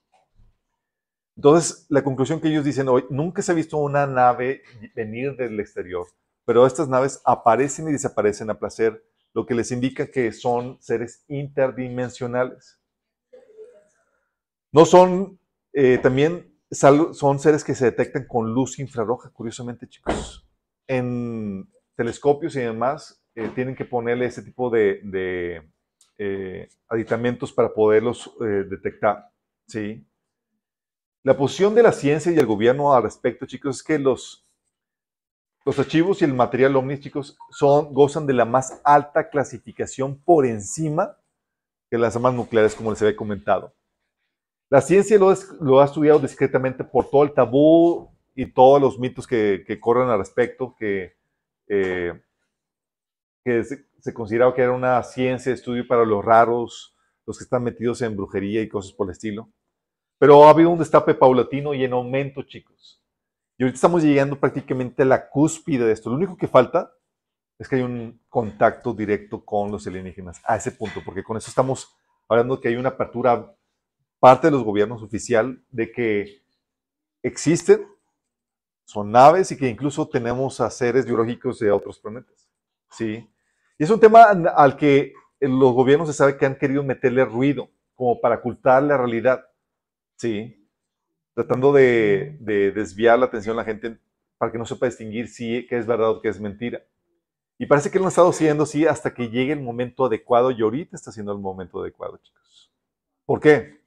[1.37, 4.63] Entonces, la conclusión que ellos dicen hoy, nunca se ha visto una nave
[4.93, 6.05] venir del exterior,
[6.43, 9.01] pero estas naves aparecen y desaparecen a placer,
[9.33, 12.81] lo que les indica que son seres interdimensionales.
[14.73, 15.39] No son,
[15.71, 20.47] eh, también son seres que se detectan con luz infrarroja, curiosamente, chicos.
[20.87, 25.61] En telescopios y demás, eh, tienen que ponerle ese tipo de, de,
[26.17, 29.31] eh, aditamentos para poderlos eh, detectar.
[29.67, 30.05] ¿sí?
[31.23, 34.45] La posición de la ciencia y el gobierno al respecto, chicos, es que los,
[35.65, 40.45] los archivos y el material ovni, chicos, son, gozan de la más alta clasificación por
[40.45, 41.17] encima
[41.89, 43.73] que las armas nucleares, como les había comentado.
[44.73, 45.29] La ciencia lo,
[45.79, 50.75] ha estudiado discretamente por todo el tabú y todos los mitos que, corren al respecto,
[50.75, 51.15] que,
[51.67, 52.19] eh,
[53.45, 58.01] se consideraba que era una ciencia de estudio para los raros, los que están metidos
[58.01, 59.51] en brujería y cosas por el estilo.
[60.17, 62.99] Pero ha habido un destape paulatino y en aumento, chicos.
[63.59, 66.09] Y ahorita estamos llegando prácticamente a la cúspide de esto.
[66.09, 66.91] Lo único que falta
[67.59, 71.49] es que hay un contacto directo con los alienígenas a ese punto, porque con eso
[71.49, 71.95] estamos
[72.27, 73.55] hablando que hay una apertura
[74.23, 76.45] parte de los gobiernos oficial de que
[77.21, 77.85] existen,
[78.85, 82.49] son naves y que incluso tenemos a seres biológicos de otros planetas.
[82.89, 83.29] ¿sí?
[83.77, 87.69] Y es un tema al que los gobiernos se sabe que han querido meterle ruido,
[87.95, 89.45] como para ocultar la realidad.
[90.15, 90.69] ¿sí?
[91.33, 93.99] Tratando de, de desviar la atención a la gente
[94.37, 96.81] para que no sepa distinguir si qué es verdad o qué es mentira.
[97.57, 100.61] Y parece que lo han estado haciendo así hasta que llegue el momento adecuado y
[100.61, 102.71] ahorita está siendo el momento adecuado, chicos.
[103.25, 103.82] ¿Por qué?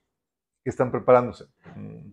[0.66, 1.44] Que están preparándose.
[1.76, 2.10] Mm.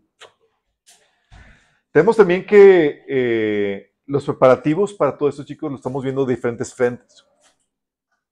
[1.92, 6.72] Tenemos también que eh, los preparativos para todo esto, chicos, lo estamos viendo de diferentes
[6.72, 7.26] frentes.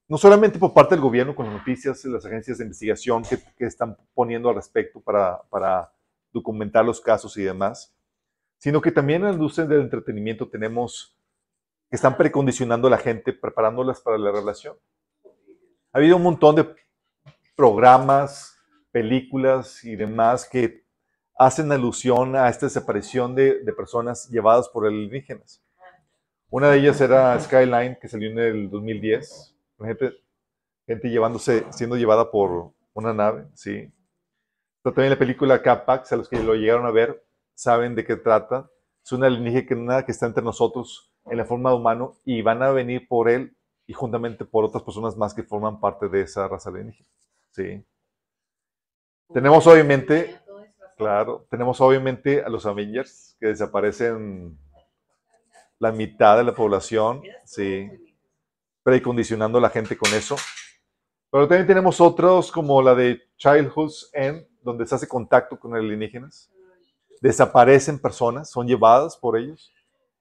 [0.07, 3.65] No solamente por parte del gobierno con las noticias, las agencias de investigación que, que
[3.65, 5.91] están poniendo al respecto para, para
[6.31, 7.91] documentar los casos y demás,
[8.59, 11.17] sino que también en la industria del entretenimiento tenemos
[11.89, 14.77] que están precondicionando a la gente, preparándolas para la revelación.
[15.91, 16.75] Ha habido un montón de
[17.55, 18.60] programas,
[18.91, 20.83] películas y demás que
[21.37, 25.63] hacen alusión a esta desaparición de, personas llevadas por alienígenas.
[26.49, 29.55] Una de ellas era Skyline, que salió en el 2010.
[29.79, 30.11] Gente,
[30.85, 33.91] gente llevándose, siendo llevada por una nave, sí.
[34.83, 37.23] Pero también la película Capax, a los que lo llegaron a ver,
[37.55, 38.69] saben de qué trata.
[39.03, 42.71] es una alienígena que está entre nosotros en la forma de humano y van a
[42.71, 43.55] venir por él
[43.87, 47.09] y juntamente por otras personas más que forman parte de esa raza alienígena.
[47.51, 47.83] Sí.
[49.33, 50.39] Tenemos obviamente,
[50.97, 54.57] claro, tenemos obviamente a los Avengers que desaparecen
[55.79, 57.89] la mitad de la población, sí,
[58.83, 60.35] precondicionando a la gente con eso.
[61.31, 66.51] Pero también tenemos otros como la de Childhood's End, donde se hace contacto con alienígenas.
[67.21, 69.71] Desaparecen personas, son llevadas por ellos.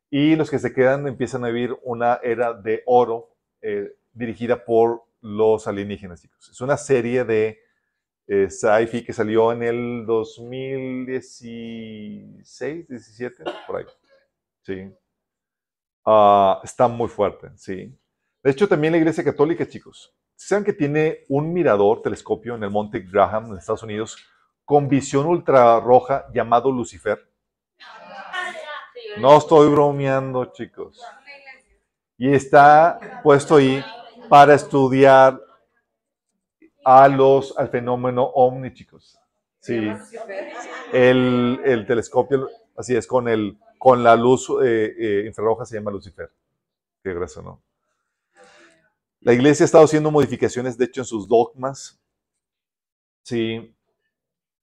[0.09, 5.03] Y los que se quedan empiezan a vivir una era de oro eh, dirigida por
[5.21, 6.49] los alienígenas, chicos.
[6.49, 7.59] Es una serie de
[8.33, 13.85] eh, sci-fi que salió en el 2016, 17, por ahí.
[14.63, 14.89] Sí.
[16.07, 17.93] Ah, está muy fuerte, sí.
[18.41, 22.71] De hecho, también la Iglesia Católica, chicos, saben que tiene un mirador telescopio en el
[22.71, 24.17] Monte Graham, en Estados Unidos,
[24.65, 27.29] con visión ultrarroja llamado Lucifer.
[29.19, 31.03] No estoy bromeando, chicos.
[32.17, 33.85] Y está puesto ahí
[34.29, 35.50] para estudiar
[36.85, 39.19] a los, al fenómeno ovni, chicos.
[39.61, 39.91] Sí.
[40.93, 45.91] El, el telescopio, así es, con, el, con la luz eh, eh, infrarroja se llama
[45.91, 46.31] Lucifer.
[47.03, 47.63] Qué gracia, ¿no?
[49.21, 52.01] La iglesia ha estado haciendo modificaciones, de hecho, en sus dogmas.
[53.23, 53.75] Sí.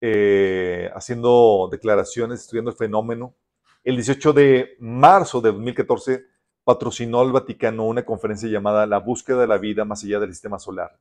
[0.02, 3.36] Eh, haciendo declaraciones, estudiando el fenómeno.
[3.84, 6.26] El 18 de marzo de 2014
[6.64, 10.60] patrocinó el Vaticano una conferencia llamada La búsqueda de la vida más allá del sistema
[10.60, 11.00] solar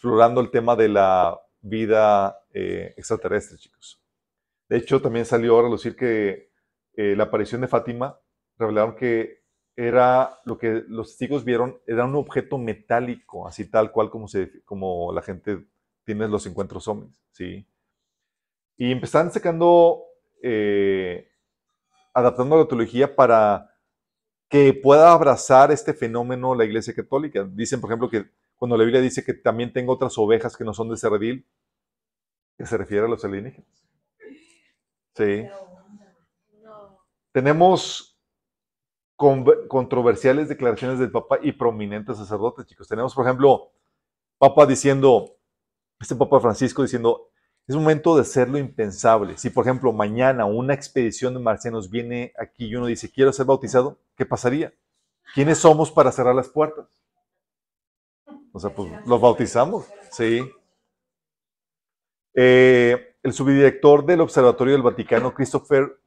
[0.00, 4.02] explorando el tema de la vida eh, extraterrestre, chicos.
[4.66, 6.52] De hecho, también salió a relucir que
[6.94, 8.18] eh, la aparición de Fátima
[8.56, 9.42] revelaron que
[9.76, 14.62] era lo que los testigos vieron, era un objeto metálico, así tal cual como, se,
[14.64, 15.66] como la gente
[16.06, 17.68] tiene los encuentros hombres, ¿sí?
[18.78, 20.02] Y empezaron sacando,
[20.42, 21.28] eh,
[22.14, 23.70] adaptando la teología para
[24.48, 27.46] que pueda abrazar este fenómeno la Iglesia Católica.
[27.52, 30.74] Dicen, por ejemplo, que cuando la Biblia dice que también tengo otras ovejas que no
[30.74, 31.46] son de ese redil,
[32.58, 33.88] que se refiere a los alienígenas.
[35.14, 35.46] Sí.
[37.32, 38.20] Tenemos
[39.16, 42.86] controversiales declaraciones del Papa y prominentes sacerdotes, chicos.
[42.86, 43.72] Tenemos, por ejemplo,
[44.36, 45.38] Papa diciendo,
[45.98, 47.30] este Papa Francisco diciendo,
[47.66, 49.38] es momento de hacer lo impensable.
[49.38, 53.46] Si, por ejemplo, mañana una expedición de marcianos viene aquí y uno dice, quiero ser
[53.46, 54.74] bautizado, ¿qué pasaría?
[55.34, 56.99] ¿Quiénes somos para cerrar las puertas?
[58.52, 60.40] O sea, pues los bautizamos, sí.
[62.34, 66.00] Eh, el subdirector del Observatorio del Vaticano, Christopher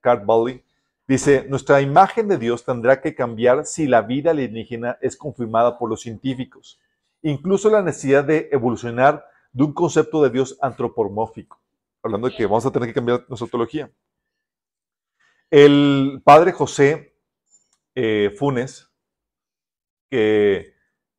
[0.00, 0.64] Cardbally,
[1.06, 5.90] dice, nuestra imagen de Dios tendrá que cambiar si la vida alienígena es confirmada por
[5.90, 6.80] los científicos.
[7.22, 11.60] Incluso la necesidad de evolucionar de un concepto de Dios antropomórfico.
[12.02, 13.90] Hablando de que vamos a tener que cambiar nuestra teología.
[15.50, 17.14] El padre José
[17.94, 18.90] eh, Funes,
[20.10, 20.71] que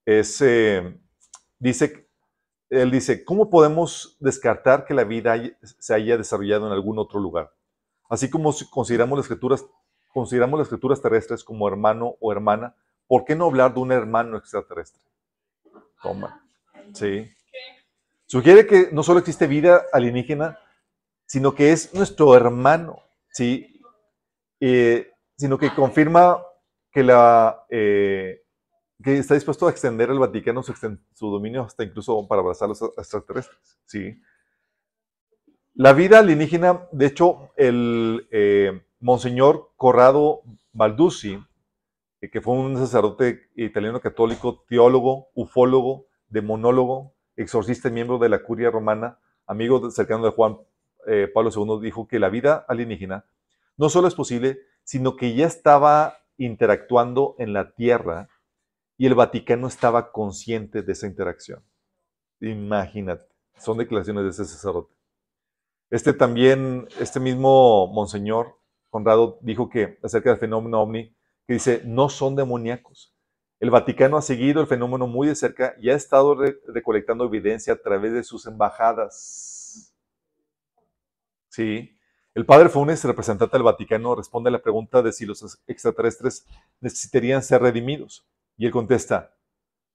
[0.05, 0.99] es, eh,
[1.59, 2.07] dice,
[2.69, 7.53] él dice, ¿cómo podemos descartar que la vida se haya desarrollado en algún otro lugar?
[8.09, 9.65] Así como consideramos las escrituras,
[10.13, 12.75] consideramos las escrituras terrestres como hermano o hermana,
[13.07, 15.01] ¿por qué no hablar de un hermano extraterrestre?
[16.01, 16.45] Toma.
[16.93, 17.29] Sí.
[18.25, 20.59] Sugiere que no solo existe vida alienígena,
[21.25, 22.99] sino que es nuestro hermano,
[23.31, 23.81] ¿sí?
[24.59, 26.43] Eh, sino que confirma
[26.91, 28.42] que la, eh,
[29.01, 30.73] que está dispuesto a extender el Vaticano su,
[31.19, 33.79] dominio hasta incluso para abrazar a los extraterrestres.
[33.85, 34.19] ¿sí?
[35.73, 41.39] La vida alienígena, de hecho, el eh, Monseñor Corrado Balduzzi,
[42.21, 48.43] eh, que fue un sacerdote italiano católico, teólogo, ufólogo, demonólogo, exorcista y miembro de la
[48.43, 50.57] curia romana, amigo cercano de Juan
[51.07, 53.25] eh, Pablo II, dijo que la vida alienígena
[53.75, 58.29] no solo es posible, sino que ya estaba interactuando en la Tierra
[58.97, 61.63] y el Vaticano estaba consciente de esa interacción.
[62.39, 63.25] Imagínate,
[63.57, 64.93] son declaraciones de ese sacerdote.
[65.89, 68.57] Este también, este mismo monseñor
[68.89, 71.15] Conrado dijo que acerca del fenómeno ovni,
[71.47, 73.13] que dice, no son demoníacos.
[73.59, 76.35] El Vaticano ha seguido el fenómeno muy de cerca y ha estado
[76.67, 79.95] recolectando evidencia a través de sus embajadas.
[81.49, 81.97] Sí.
[82.35, 86.45] El padre Funes, representante del Vaticano, responde a la pregunta de si los extraterrestres
[86.81, 88.25] necesitarían ser redimidos.
[88.57, 89.35] Y él contesta,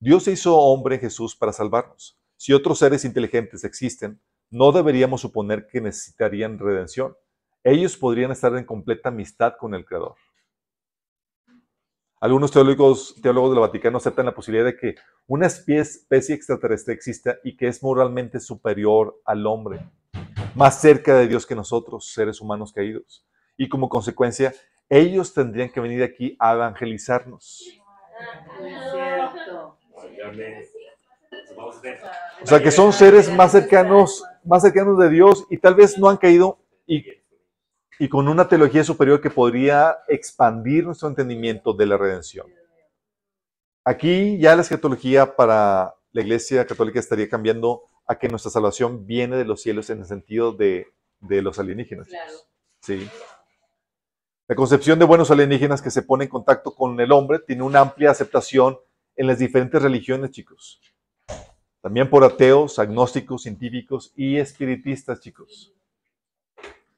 [0.00, 2.18] Dios se hizo hombre en Jesús para salvarnos.
[2.36, 7.16] Si otros seres inteligentes existen, no deberíamos suponer que necesitarían redención.
[7.64, 10.14] Ellos podrían estar en completa amistad con el Creador.
[12.20, 14.96] Algunos teólogos, teólogos del Vaticano aceptan la posibilidad de que
[15.26, 19.80] una especie extraterrestre exista y que es moralmente superior al hombre,
[20.56, 23.24] más cerca de Dios que nosotros, seres humanos caídos.
[23.56, 24.54] y como consecuencia,
[24.88, 27.77] ellos tendrían que venir aquí a evangelizarnos.
[28.58, 29.78] Cierto.
[32.42, 36.08] O sea, que son seres más cercanos, más cercanos de Dios y tal vez no
[36.08, 37.04] han caído y,
[37.98, 42.46] y con una teología superior que podría expandir nuestro entendimiento de la redención.
[43.84, 49.36] Aquí ya la escatología para la Iglesia Católica estaría cambiando a que nuestra salvación viene
[49.36, 50.86] de los cielos en el sentido de,
[51.20, 52.08] de los alienígenas.
[52.08, 52.32] Claro.
[52.80, 53.08] Sí.
[54.48, 57.80] La concepción de buenos alienígenas que se pone en contacto con el hombre tiene una
[57.80, 58.78] amplia aceptación
[59.14, 60.80] en las diferentes religiones, chicos.
[61.82, 65.74] También por ateos, agnósticos, científicos y espiritistas, chicos.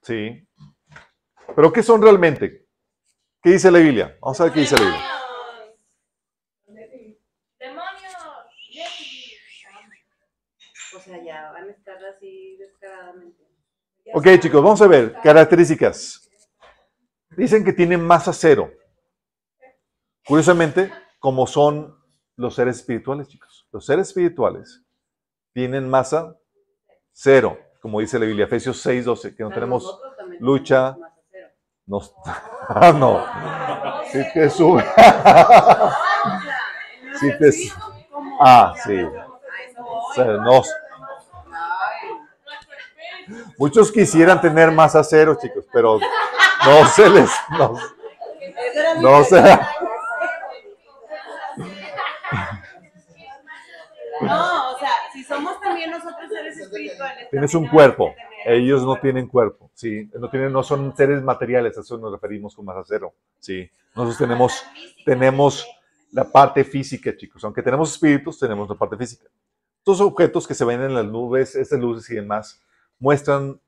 [0.00, 0.46] Sí.
[1.56, 2.68] Pero ¿qué son realmente?
[3.42, 4.16] ¿Qué dice la Biblia?
[4.20, 5.04] Vamos a ver qué dice la Biblia.
[7.58, 8.14] Demonios.
[10.94, 13.42] O sea, ya van a estar así descaradamente.
[14.14, 16.29] Ok, chicos, vamos a ver características.
[17.40, 18.70] Dicen que tienen masa cero.
[20.26, 21.96] Curiosamente, como son
[22.36, 23.66] los seres espirituales, chicos.
[23.72, 24.82] Los seres espirituales
[25.54, 26.36] tienen masa
[27.12, 30.00] cero, como dice la Biblia, Efesios 6:12, que no Pero tenemos
[30.38, 30.92] lucha.
[30.92, 31.54] tenemos.
[31.86, 32.14] Nos,
[32.68, 33.24] ah, no.
[34.12, 34.84] Sí te sube.
[37.18, 37.52] Sí te-.
[38.38, 38.96] Ah, sí.
[40.14, 40.70] sea, nos-
[43.56, 45.98] muchos quisieran tener masa cero, chicos, pero
[46.66, 47.30] no se les.
[47.50, 47.74] No,
[49.00, 49.40] no se.
[54.20, 57.30] No, o sea, si somos también nosotros seres espirituales.
[57.30, 58.14] Tienes un cuerpo.
[58.44, 60.10] Ellos no tienen cuerpo, sí.
[60.18, 63.70] No, tienen, no son seres materiales, a eso nos referimos con masa cero, sí.
[63.94, 64.64] Nosotros tenemos,
[65.04, 65.66] tenemos
[66.12, 67.44] la parte física, chicos.
[67.44, 69.26] Aunque tenemos espíritus, tenemos la parte física.
[69.78, 72.62] Estos objetos que se ven en las nubes, estas luces y demás,
[72.98, 73.60] muestran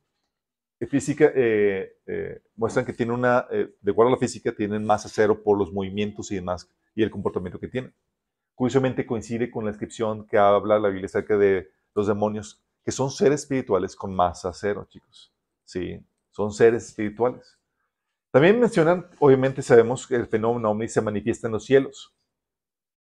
[0.86, 5.08] física, eh, eh, muestran que tienen una, eh, de acuerdo a la física, tienen masa
[5.08, 7.94] cero por los movimientos y demás y el comportamiento que tienen.
[8.54, 13.10] Curiosamente coincide con la descripción que habla la Biblia acerca de los demonios, que son
[13.10, 15.32] seres espirituales con masa cero, chicos.
[15.64, 17.58] Sí, son seres espirituales.
[18.30, 22.14] También mencionan, obviamente sabemos que el fenómeno se manifiesta en los cielos.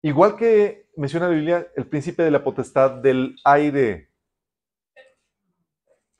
[0.03, 4.11] Igual que menciona la Biblia, el príncipe de la potestad del aire.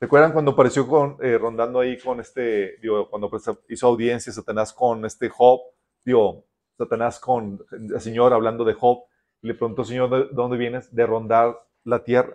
[0.02, 5.28] ¿Recuerdan cuando apareció eh, rondando ahí con este, cuando pues, hizo audiencia Satanás con este
[5.28, 5.60] Job?
[6.04, 6.44] Digo,
[6.76, 9.04] Satanás con el Señor hablando de Job,
[9.40, 10.92] y le preguntó, Señor, ¿de dónde vienes?
[10.92, 12.34] De rondar la tierra.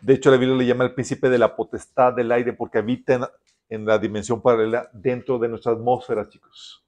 [0.00, 3.14] De hecho, la Biblia le llama el príncipe de la potestad del aire porque habita
[3.14, 3.22] en,
[3.68, 6.84] en la dimensión paralela dentro de nuestra atmósfera, chicos.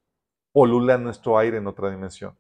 [0.50, 2.36] Polula nuestro aire en otra dimensión.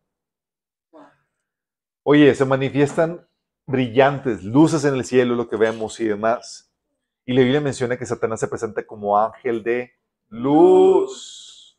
[2.02, 3.24] Oye, se manifiestan
[3.68, 6.69] brillantes, luces en el cielo, lo que vemos y demás.
[7.26, 9.92] Y la Biblia menciona que Satanás se presenta como ángel de
[10.28, 11.78] luz.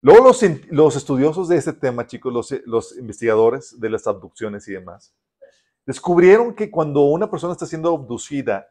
[0.00, 4.72] Luego los, los estudiosos de este tema, chicos, los, los investigadores de las abducciones y
[4.72, 5.16] demás,
[5.86, 8.68] descubrieron que cuando una persona está siendo abducida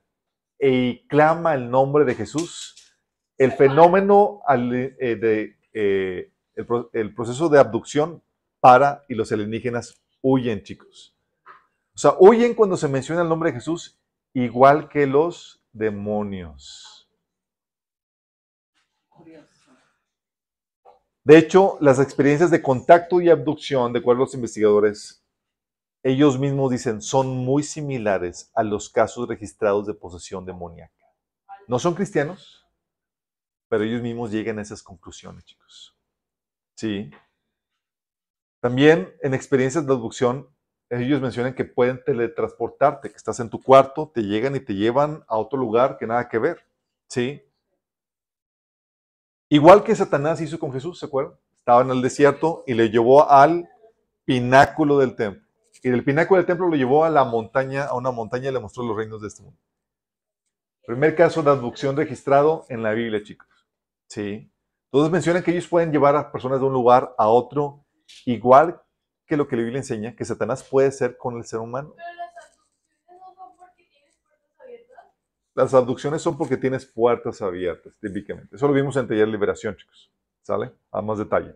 [0.60, 2.96] y clama el nombre de Jesús,
[3.38, 8.24] el fenómeno al- eh, de, eh, el, el proceso de abducción
[8.60, 11.16] para y los alienígenas huyen, chicos.
[11.94, 13.97] O sea, huyen cuando se menciona el nombre de Jesús,
[14.44, 17.10] igual que los demonios.
[21.24, 25.26] De hecho, las experiencias de contacto y abducción, de acuerdo a los investigadores,
[26.04, 30.94] ellos mismos dicen, son muy similares a los casos registrados de posesión demoníaca.
[31.68, 32.66] No son cristianos,
[33.68, 35.98] pero ellos mismos llegan a esas conclusiones, chicos.
[36.76, 37.10] Sí.
[38.62, 40.48] También en experiencias de abducción,
[40.90, 45.24] ellos mencionan que pueden teletransportarte, que estás en tu cuarto, te llegan y te llevan
[45.28, 46.66] a otro lugar que nada que ver.
[47.10, 47.44] Sí.
[49.50, 51.38] Igual que Satanás hizo con Jesús, ¿se acuerdan?
[51.60, 53.70] Estaba en el desierto y le llevó al
[54.26, 55.46] pináculo del templo.
[55.84, 58.60] Y del pináculo del templo lo llevó a la montaña, a una montaña y le
[58.60, 59.60] mostró los reinos de este mundo.
[60.86, 63.48] Primer caso de abducción registrado en la Biblia, chicos.
[64.08, 64.50] Sí.
[64.86, 67.86] Entonces mencionan que ellos pueden llevar a personas de un lugar a otro,
[68.26, 68.82] igual
[69.28, 71.94] que lo que la Biblia enseña, que Satanás puede ser con el ser humano.
[71.96, 72.16] Pero las
[72.46, 75.06] abducciones no son porque tienes puertas abiertas.
[75.54, 78.56] Las abducciones son porque tienes puertas abiertas, típicamente.
[78.56, 80.12] Eso lo vimos en Taller Liberación, chicos.
[80.42, 80.72] ¿Sale?
[80.92, 81.56] A más detalle.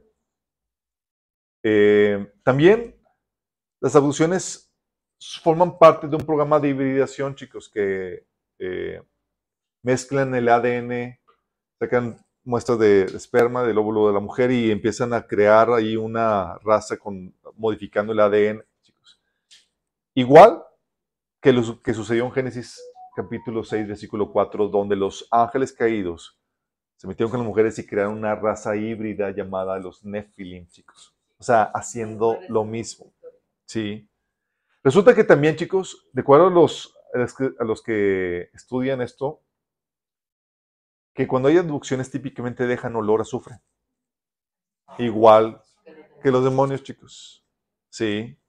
[1.63, 2.95] Eh, también
[3.79, 4.71] las abducciones
[5.41, 8.25] forman parte de un programa de hibridación, chicos, que
[8.59, 9.01] eh,
[9.81, 11.19] mezclan el ADN,
[11.79, 16.57] sacan muestras de esperma del óvulo de la mujer y empiezan a crear ahí una
[16.59, 19.21] raza con, modificando el ADN, chicos.
[20.15, 20.63] Igual
[21.39, 22.81] que lo que sucedió en Génesis
[23.15, 26.37] capítulo 6, versículo 4, donde los ángeles caídos
[26.97, 31.15] Se metieron con las mujeres y crearon una raza híbrida llamada los Nephilim, chicos.
[31.39, 33.11] O sea, haciendo lo mismo.
[33.65, 34.07] Sí.
[34.83, 39.41] Resulta que también, chicos, de acuerdo a los, a los que- estudian esto,
[41.15, 43.59] que cuando hay abducciones típicamente dejan olor a azufre.
[44.99, 45.59] Igual
[46.21, 47.40] que los demonios, chicos.
[47.91, 48.39] Sí.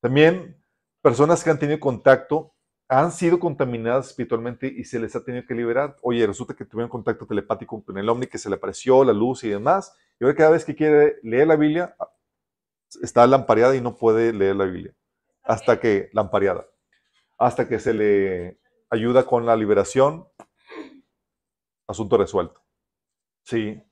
[0.00, 0.62] También
[1.00, 2.54] personas que han tenido contacto
[2.86, 5.96] han sido contaminadas espiritualmente y se les ha tenido que liberar.
[6.02, 9.44] Oye, resulta que tuvieron contacto telepático con el ovni que se le apareció, la luz
[9.44, 9.96] y demás.
[10.20, 11.96] Y ahora cada vez que quiere leer la Biblia,
[13.00, 14.94] está lampareada y no puede leer la Biblia.
[15.42, 16.66] Hasta que, lampareada,
[17.38, 20.28] hasta que se le ayuda con la liberación,
[21.86, 22.62] asunto resuelto.
[23.44, 23.82] Sí.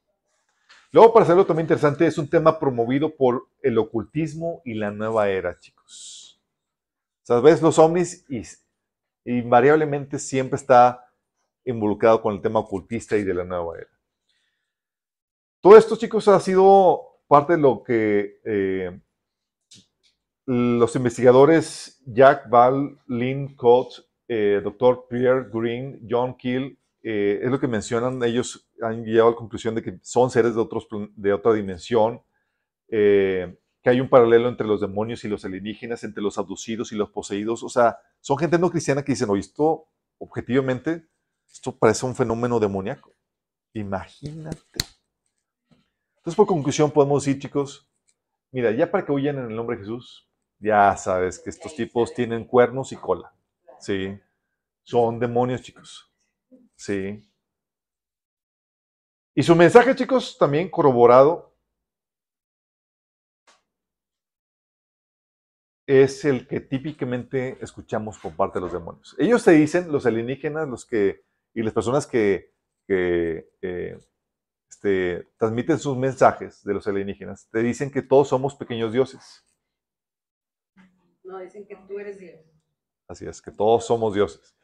[0.93, 5.29] Luego, para hacerlo también interesante, es un tema promovido por el ocultismo y la nueva
[5.29, 6.41] era, chicos.
[7.23, 8.43] O sea, los ovnis y
[9.25, 11.07] invariablemente siempre está
[11.65, 13.91] involucrado con el tema ocultista y de la nueva era.
[15.61, 19.01] Todo esto, chicos, ha sido parte de lo que eh,
[20.47, 25.07] los investigadores Jack Val, Lynn Coates, eh, Dr.
[25.09, 28.23] Pierre Green, John Keel, eh, es lo que mencionan.
[28.23, 30.87] Ellos han llegado a la conclusión de que son seres de, otros,
[31.17, 32.23] de otra dimensión,
[32.89, 36.97] eh, que hay un paralelo entre los demonios y los alienígenas, entre los abducidos y
[36.97, 37.63] los poseídos.
[37.63, 39.87] O sea, son gente no cristiana que dicen, oye, esto,
[40.19, 41.07] objetivamente,
[41.51, 43.13] esto parece un fenómeno demoníaco.
[43.73, 44.79] Imagínate.
[46.17, 47.89] Entonces, por conclusión, podemos decir, chicos,
[48.51, 50.29] mira, ya para que huyan en el nombre de Jesús,
[50.59, 53.33] ya sabes que estos tipos tienen cuernos y cola.
[53.79, 54.19] Sí.
[54.83, 56.10] Son demonios, chicos.
[56.81, 57.23] Sí.
[59.35, 61.55] Y su mensaje, chicos, también corroborado,
[65.87, 69.15] es el que típicamente escuchamos por parte de los demonios.
[69.19, 71.23] Ellos te dicen, los alienígenas, los que,
[71.53, 72.55] y las personas que,
[72.87, 73.99] que eh,
[74.71, 79.45] este, transmiten sus mensajes de los alienígenas, te dicen que todos somos pequeños dioses.
[81.25, 82.41] No, dicen que tú eres Dios.
[83.07, 84.57] Así es, que todos somos dioses.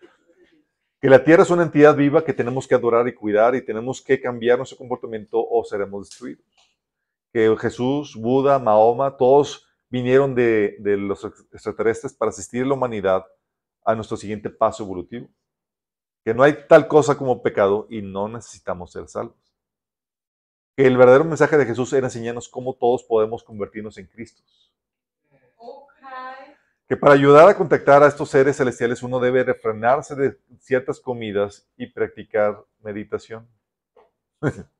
[1.00, 4.00] Que la tierra es una entidad viva que tenemos que adorar y cuidar y tenemos
[4.00, 6.44] que cambiar nuestro comportamiento o seremos destruidos.
[7.32, 13.26] Que Jesús, Buda, Mahoma, todos vinieron de, los extraterrestres para asistir a la humanidad
[13.84, 15.28] a nuestro siguiente paso evolutivo.
[16.24, 19.36] Que no hay tal cosa como pecado y no necesitamos ser salvos.
[20.76, 24.66] Que el verdadero mensaje de Jesús era enseñarnos cómo todos podemos convertirnos en Cristos
[26.88, 31.68] que para ayudar a contactar a estos seres celestiales uno debe refrenarse de ciertas comidas
[31.76, 33.48] y practicar meditación.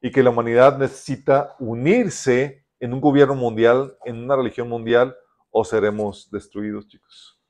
[0.00, 5.16] y que la humanidad necesita unirse en un gobierno mundial, en una religión mundial,
[5.50, 7.40] o seremos destruidos, chicos.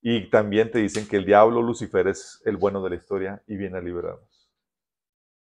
[0.00, 3.56] Y también te dicen que el diablo Lucifer es el bueno de la historia y
[3.56, 4.50] viene a liberarnos.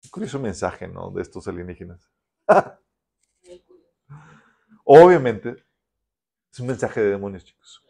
[0.09, 1.11] Curioso mensaje, ¿no?
[1.11, 2.11] De estos alienígenas.
[4.83, 5.63] Obviamente,
[6.53, 7.83] es un mensaje de demonios, chicos.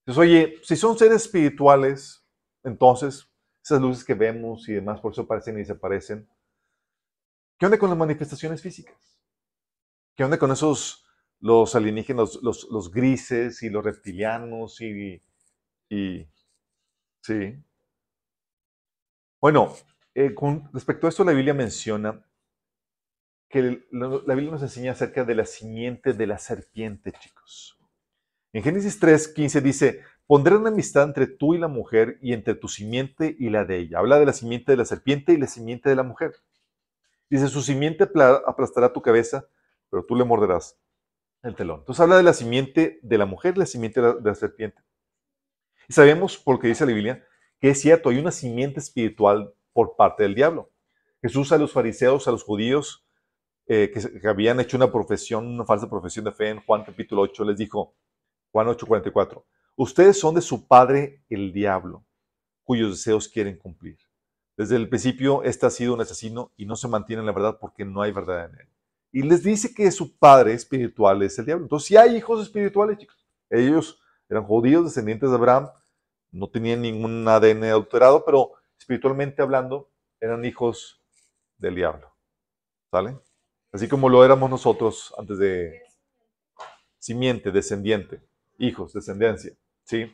[0.00, 2.22] Entonces, oye, si son seres espirituales,
[2.62, 3.30] entonces
[3.64, 6.28] esas luces que vemos y demás, por eso aparecen y desaparecen.
[7.58, 9.18] ¿Qué onda con las manifestaciones físicas?
[10.14, 11.06] ¿Qué onda con esos,
[11.40, 15.22] los alienígenas, los, grises y los reptilianos y,
[15.88, 16.28] y
[17.22, 17.54] sí?
[19.40, 19.74] Bueno,
[20.14, 22.22] eh, con respecto a esto, la Biblia menciona
[23.50, 27.76] que la, Biblia nos enseña acerca de la simiente de la serpiente, chicos.
[28.52, 32.54] En Génesis 3, 15 dice, pondré una amistad entre tú y la mujer y entre
[32.54, 33.98] tu simiente y la de ella.
[33.98, 36.32] Habla de la simiente de la serpiente y la simiente de la mujer.
[37.28, 39.48] Dice, su simiente apla- aplastará tu cabeza,
[39.90, 40.78] pero tú le morderás
[41.42, 41.80] el telón.
[41.80, 44.34] Entonces habla de la simiente de la mujer y la simiente de la, de la
[44.34, 44.80] serpiente.
[45.88, 47.26] Y sabemos, por lo que dice la Biblia,
[47.58, 50.70] que es cierto, hay una simiente espiritual por parte del diablo.
[51.20, 53.04] Jesús a los fariseos, a los judíos,
[53.72, 57.22] eh, que, que habían hecho una profesión, una falsa profesión de fe en Juan capítulo
[57.22, 57.94] 8, les dijo,
[58.50, 59.44] Juan 8:44,
[59.76, 62.04] ustedes son de su padre el diablo,
[62.64, 63.96] cuyos deseos quieren cumplir.
[64.56, 67.58] Desde el principio, este ha sido un asesino y no se mantiene en la verdad
[67.60, 68.68] porque no hay verdad en él.
[69.12, 71.66] Y les dice que su padre espiritual es el diablo.
[71.66, 73.24] Entonces, sí hay hijos espirituales, chicos.
[73.48, 75.68] Ellos eran judíos, descendientes de Abraham,
[76.32, 81.00] no tenían ningún ADN alterado, pero espiritualmente hablando, eran hijos
[81.56, 82.12] del diablo.
[82.90, 83.16] ¿Sale?
[83.72, 85.82] Así como lo éramos nosotros antes de
[86.98, 88.20] simiente, descendiente,
[88.58, 89.52] hijos, descendencia,
[89.84, 90.12] ¿sí?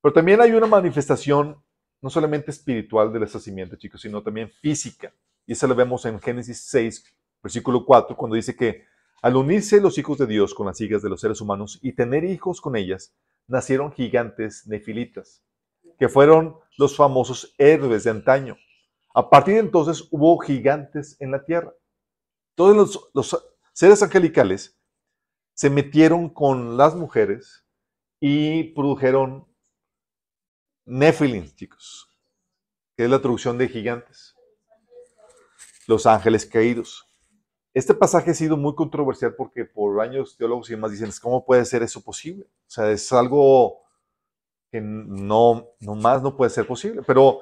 [0.00, 1.62] Pero también hay una manifestación
[2.00, 5.12] no solamente espiritual de esa simiente, chicos, sino también física.
[5.46, 7.04] Y eso lo vemos en Génesis 6,
[7.42, 8.84] versículo 4, cuando dice que
[9.22, 12.24] al unirse los hijos de Dios con las hijas de los seres humanos y tener
[12.24, 13.14] hijos con ellas,
[13.46, 15.42] nacieron gigantes nefilitas,
[15.98, 18.56] que fueron los famosos héroes de antaño.
[19.12, 21.74] A partir de entonces hubo gigantes en la tierra.
[22.54, 24.78] Todos los, seres angelicales
[25.54, 27.64] se metieron con las mujeres
[28.20, 29.46] y produjeron
[30.84, 32.08] Nephilim, chicos,
[32.96, 34.34] que es la traducción de gigantes.
[35.86, 37.06] Los ángeles caídos.
[37.72, 41.64] Este pasaje ha sido muy controversial porque por años teólogos y demás dicen, ¿cómo puede
[41.64, 42.44] ser eso posible?
[42.44, 43.82] O sea, es algo
[44.70, 47.02] que no, no más no puede ser posible.
[47.06, 47.40] Pero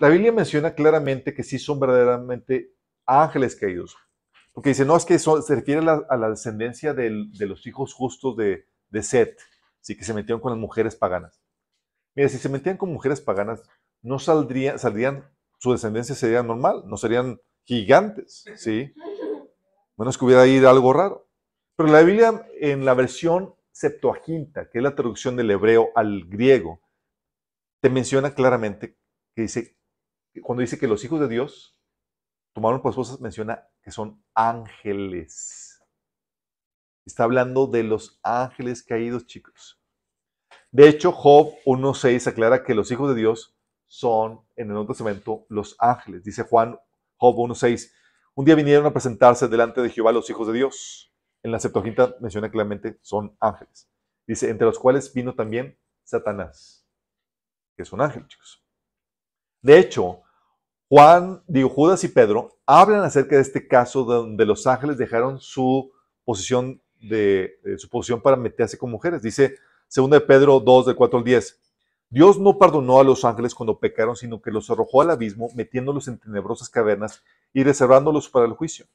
[0.00, 2.72] la Biblia menciona claramente que sí son verdaderamente
[3.06, 3.96] ángeles caídos.
[4.54, 7.10] Porque dice, no, es que eso se refiere a la, descendencia de
[7.46, 9.38] los hijos justos de, de Set,
[9.80, 11.42] sí, que se metieron con las mujeres paganas.
[12.14, 13.62] Mira, si se metían con mujeres paganas,
[14.00, 15.28] no saldrían, saldrían,
[15.58, 18.94] su descendencia sería normal, no serían gigantes, ¿sí?
[19.96, 21.28] Menos que hubiera ahí algo raro.
[21.76, 26.80] Pero la Biblia, en la versión Septuaginta, que es la traducción del hebreo al griego,
[27.80, 28.96] te menciona claramente
[29.34, 29.76] que dice,
[30.42, 31.73] cuando dice que los hijos de Dios
[32.54, 35.82] tomaron por esposas, menciona que son ángeles.
[37.04, 39.78] Está hablando de los ángeles caídos, chicos.
[40.70, 43.54] De hecho, Job 1.6 aclara que los hijos de Dios
[43.86, 46.24] son, en el Nuevo Testamento, los ángeles.
[46.24, 46.78] Dice Juan,
[47.16, 47.92] Job 1.6,
[48.34, 51.12] un día vinieron a presentarse delante de Jehová los hijos de Dios.
[51.42, 53.88] En la Septuaginta menciona claramente son ángeles.
[54.26, 56.88] Dice, entre los cuales vino también Satanás,
[57.76, 58.64] que es un ángel, chicos.
[59.60, 60.23] De hecho,
[60.88, 65.90] Juan, Judas y Pedro hablan acerca de este caso donde los ángeles dejaron su
[66.24, 69.22] posición de, su posición para meterse con mujeres.
[69.22, 69.56] Dice
[69.94, 71.60] 2 de Pedro 2, del 4 al 10.
[72.10, 76.06] Dios no perdonó a los ángeles cuando pecaron, sino que los arrojó al abismo, metiéndolos
[76.06, 77.22] en tenebrosas cavernas
[77.52, 78.86] y reservándolos para el juicio.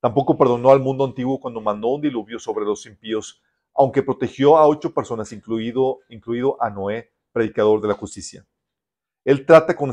[0.00, 3.42] Tampoco perdonó al mundo antiguo cuando mandó un diluvio sobre los impíos,
[3.74, 8.44] aunque protegió a ocho personas, incluido, incluido a Noé, predicador de la justicia.
[9.24, 9.92] Él trata con,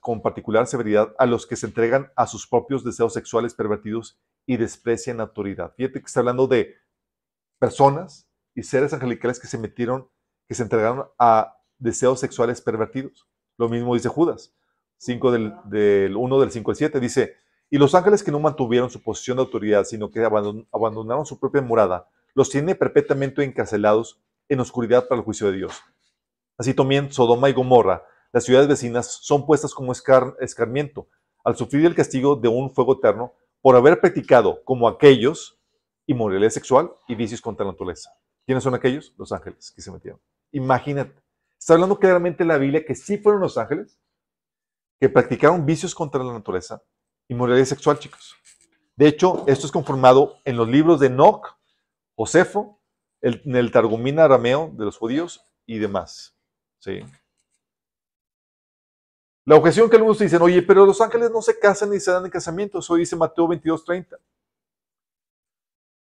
[0.00, 4.56] con particular severidad a los que se entregan a sus propios deseos sexuales pervertidos y
[4.56, 5.72] desprecian autoridad.
[5.76, 6.74] Fíjate que está hablando de
[7.58, 10.08] personas y seres angelicales que se metieron,
[10.46, 13.26] que se entregaron a deseos sexuales pervertidos.
[13.56, 14.54] Lo mismo dice Judas,
[14.98, 17.36] 5 del, del 1 del 5 al 7, dice,
[17.70, 21.60] y los ángeles que no mantuvieron su posición de autoridad, sino que abandonaron su propia
[21.60, 25.82] morada, los tiene perpetuamente encarcelados en oscuridad para el juicio de Dios.
[26.56, 28.02] Así también Sodoma y Gomorra,
[28.32, 31.08] las ciudades vecinas, son puestas como escarmiento
[31.44, 35.58] al sufrir el castigo de un fuego eterno por haber practicado, como aquellos,
[36.06, 38.10] inmoralidad sexual y vicios contra la naturaleza.
[38.46, 39.14] ¿Quiénes son aquellos?
[39.18, 40.20] Los ángeles que se metieron.
[40.52, 41.22] Imagínate.
[41.58, 43.98] Está hablando claramente la Biblia que sí fueron los ángeles
[45.00, 46.82] que practicaron vicios contra la naturaleza
[47.28, 48.36] y moralidad sexual, chicos.
[48.96, 51.56] De hecho, esto es conformado en los libros de Enoch,
[52.16, 52.80] Josefo,
[53.20, 56.36] en el Targumina arameo de los judíos y demás.
[56.78, 57.00] ¿sí?
[59.48, 62.22] La objeción que algunos dicen, oye, pero los ángeles no se casan ni se dan
[62.22, 62.80] en casamiento.
[62.80, 64.18] Eso dice Mateo 22:30.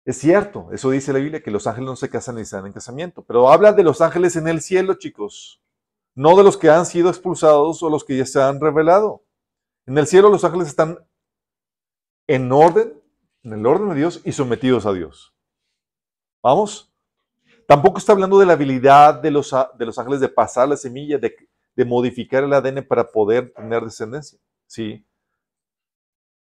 [0.05, 2.67] Es cierto, eso dice la Biblia, que los ángeles no se casan ni se dan
[2.67, 3.23] en casamiento.
[3.23, 5.63] Pero habla de los ángeles en el cielo, chicos.
[6.17, 9.23] No de los que han sido expulsados o los que ya se han revelado.
[9.87, 10.99] En el cielo los ángeles están
[12.27, 13.01] en orden,
[13.45, 15.33] en el orden de Dios y sometidos a Dios.
[16.43, 16.93] ¿Vamos?
[17.69, 21.19] Tampoco está hablando de la habilidad de los, de los ángeles de pasar la semilla,
[21.19, 21.37] de,
[21.79, 24.37] de modificar el ADN para poder tener descendencia.
[24.67, 25.07] ¿Sí?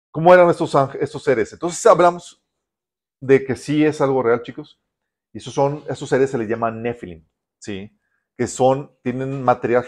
[0.10, 0.72] ¿Cómo eran estos,
[1.24, 1.54] seres?
[1.54, 2.44] Entonces hablamos
[3.20, 4.82] de que sí es algo real, chicos.
[5.32, 7.24] Y esos, son, esos seres se les llaman Nephilim,
[7.60, 7.96] ¿sí?
[8.36, 9.86] Que son, tienen material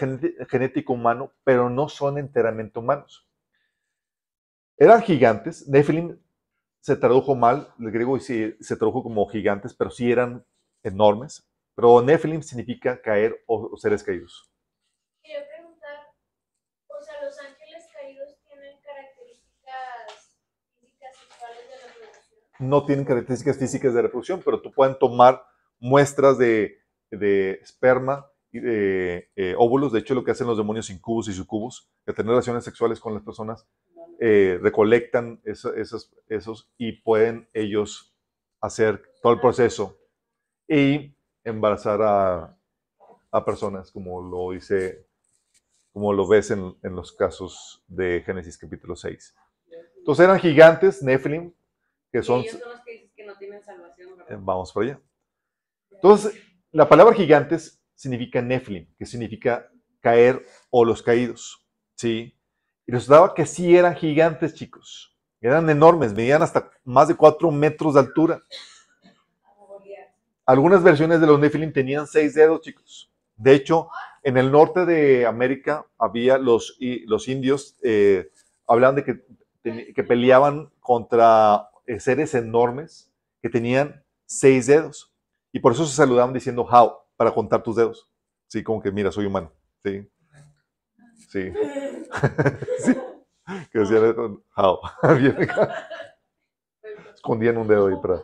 [0.48, 3.28] genético humano, pero no son enteramente humanos.
[4.78, 5.66] Eran gigantes.
[5.66, 6.16] Nephilim
[6.78, 10.46] se tradujo mal, el griego se, se tradujo como gigantes, pero sí eran
[10.84, 11.44] enormes.
[11.74, 14.48] Pero Nephilim significa caer o, seres caídos.
[15.24, 16.12] Quería preguntar,
[16.86, 20.36] o sea, los ángeles caídos tienen características
[20.78, 22.40] físicas sexuales de reproducción.
[22.68, 25.42] No tienen características físicas de reproducción, pero tú pueden tomar
[25.78, 26.78] muestras de,
[27.10, 29.92] de esperma y de eh, óvulos.
[29.92, 33.14] De hecho, lo que hacen los demonios incubos y sucubos, de tener relaciones sexuales con
[33.14, 33.66] las personas,
[34.20, 38.14] eh, recolectan esos, esos y pueden ellos
[38.60, 39.98] hacer todo el proceso
[40.68, 42.56] y embarazar a,
[43.30, 45.06] a personas, como lo dice,
[45.92, 49.34] como lo ves en, en, los casos de Génesis capítulo 6.
[49.98, 51.52] Entonces eran gigantes, Nephilim,
[52.14, 52.42] que son...
[52.42, 54.32] ellos son los que dices que no tienen salvación, ¿verdad?
[54.32, 55.00] Eh, Vamos por allá.
[55.90, 56.40] Entonces,
[56.70, 59.68] la palabra gigantes significa Nephilim, que significa
[60.00, 60.40] caer
[60.70, 61.66] o los caídos.
[61.96, 62.38] ¿sí?
[62.86, 65.18] Y resultaba que sí eran gigantes, chicos.
[65.40, 68.44] Eran enormes, medían hasta más de 4 metros de altura.
[70.46, 73.10] Algunas versiones de los Nephilim tenían seis dedos, chicos.
[73.36, 73.88] De hecho,
[74.22, 78.30] en el norte de América había los, los indios, eh,
[78.68, 83.12] hablaban de que, que peleaban contra seres enormes
[83.42, 85.14] que tenían seis dedos.
[85.52, 88.10] Y por eso se saludaban diciendo how, para contar tus dedos.
[88.48, 89.52] Sí, como que mira, soy humano.
[89.82, 90.08] Sí.
[91.28, 91.52] Sí.
[92.78, 92.96] Sí.
[93.70, 94.80] Que decían how.
[95.18, 95.88] Bien acá.
[97.14, 98.22] Escondían un dedo ahí para.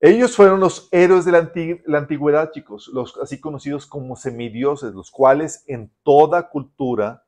[0.00, 5.64] Ellos fueron los héroes de la antigüedad, chicos, los así conocidos como semidioses, los cuales
[5.68, 7.24] en toda cultura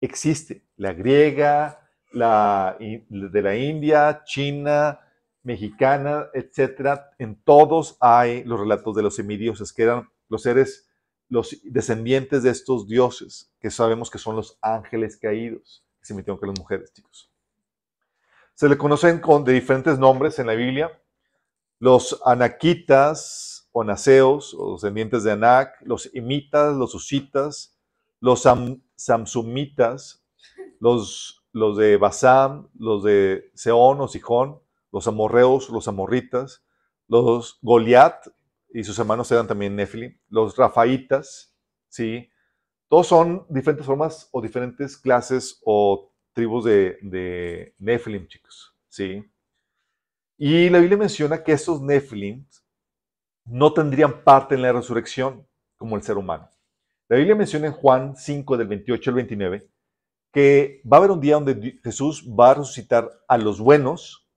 [0.00, 0.66] existe.
[0.76, 5.00] La griega, de la India, China,
[5.42, 7.10] mexicana, etcétera.
[7.18, 10.88] En todos hay los relatos de los semidioses, que eran los seres,
[11.28, 16.38] los descendientes de estos dioses, que sabemos que son los ángeles caídos, que se metieron
[16.38, 17.30] con las mujeres, chicos.
[18.54, 20.90] Se le conocen con, de diferentes nombres en la Biblia.
[21.78, 27.78] Los anaquitas o naseos, o descendientes de Anac, los imitas, los usitas,
[28.18, 30.24] los sam- samsumitas,
[30.80, 34.60] los, los de Basam, los de Seón o Sijón,
[34.92, 36.62] los amorreos, los amorritas,
[37.08, 38.26] los Goliat
[38.74, 41.56] y sus hermanos eran también Nefilim, los Rafaitas,
[41.88, 42.28] ¿sí?
[42.88, 49.24] Todos son diferentes formas o diferentes clases o tribus de, de Nefilim, chicos, ¿sí?
[50.36, 52.46] Y la Biblia menciona que estos Nefilim
[53.46, 55.46] no tendrían parte en la resurrección
[55.78, 56.50] como el ser humano.
[57.08, 59.70] La Biblia menciona en Juan 5, del 28 al 29,
[60.36, 64.28] que va a haber un día donde Jesús va a resucitar a los buenos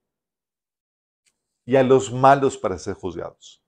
[1.66, 3.62] y a los malos para ser juzgados.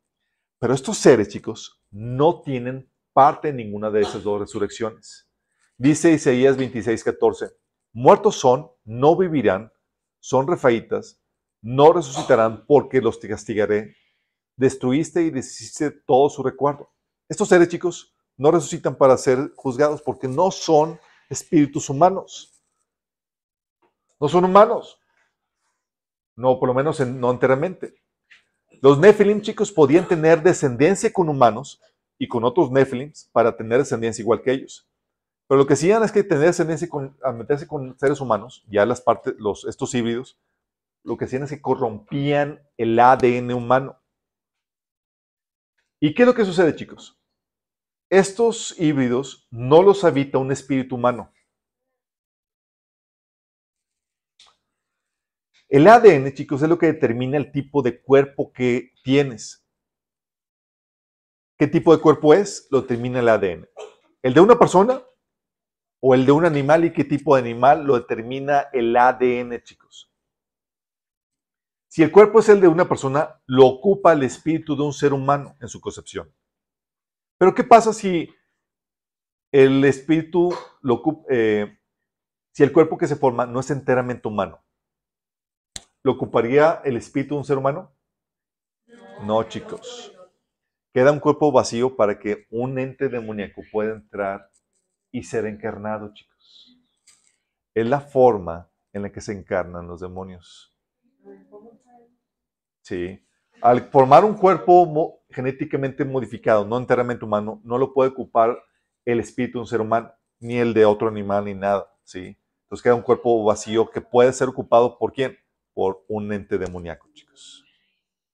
[0.59, 5.31] Pero estos seres, chicos, no tienen parte en ninguna de esas dos resurrecciones.
[5.77, 7.51] Dice Isaías 26, 14,
[7.93, 9.71] muertos son, no vivirán,
[10.19, 11.21] son refaitas,
[11.61, 13.95] no resucitarán porque los castigaré.
[14.57, 16.95] Destruiste y deshiciste todo su recuerdo.
[17.29, 20.99] Estos seres, chicos, no resucitan para ser juzgados porque no son
[21.33, 22.53] espíritus humanos.
[24.21, 24.99] No son humanos.
[26.37, 27.95] No, por lo menos en- no enteramente.
[28.81, 31.81] Los Nephilim, chicos, podían tener descendencia con humanos
[32.19, 34.89] y con otros Nephilims para tener descendencia igual que ellos.
[35.49, 39.01] Pero lo que hacían es que tener descendencia con, meterse con seres humanos, ya las
[39.01, 40.39] partes, los, estos híbridos,
[41.05, 43.99] lo que hacían es que corrompían el ADN humano.
[46.01, 47.19] ¿Y qué es lo que sucede, chicos?
[48.13, 51.33] Estos híbridos no los habita un espíritu humano.
[55.67, 59.67] El ADN, chicos, es lo que determina el tipo de cuerpo que tienes.
[61.59, 62.69] ¿Qué tipo de cuerpo es?
[62.71, 63.67] Lo determina el ADN.
[64.21, 65.03] ¿El de una persona
[66.03, 70.13] o el de un animal y qué tipo de animal lo determina el ADN, chicos?
[71.89, 75.15] Si el cuerpo es el de una persona, lo ocupa el espíritu de un ser
[75.15, 76.31] humano en su concepción.
[77.43, 78.33] Pero ¿qué pasa si
[79.51, 80.55] el espíritu
[81.29, 81.77] eh,
[82.53, 84.65] si el cuerpo que se forma no es enteramente humano?
[86.05, 87.97] ¿Lo ocuparía el espíritu de un ser humano?
[89.25, 90.17] No, chicos.
[90.95, 94.49] Queda un cuerpo vacío para que un ente demoníaco pueda entrar
[95.11, 96.79] y ser encarnado, chicos.
[97.75, 100.79] Es la forma en la que se encarnan los demonios.
[102.83, 103.21] Sí.
[103.63, 108.63] Al formar un cuerpo mo- genéticamente modificado, no enteramente humano, no lo puede ocupar
[109.05, 111.91] el espíritu de un ser humano, ni el de otro animal, ni nada.
[112.05, 112.37] ¿sí?
[112.65, 115.39] Entonces queda un cuerpo vacío que puede ser ocupado por quién?
[115.75, 117.65] Por un ente demoníaco, chicos.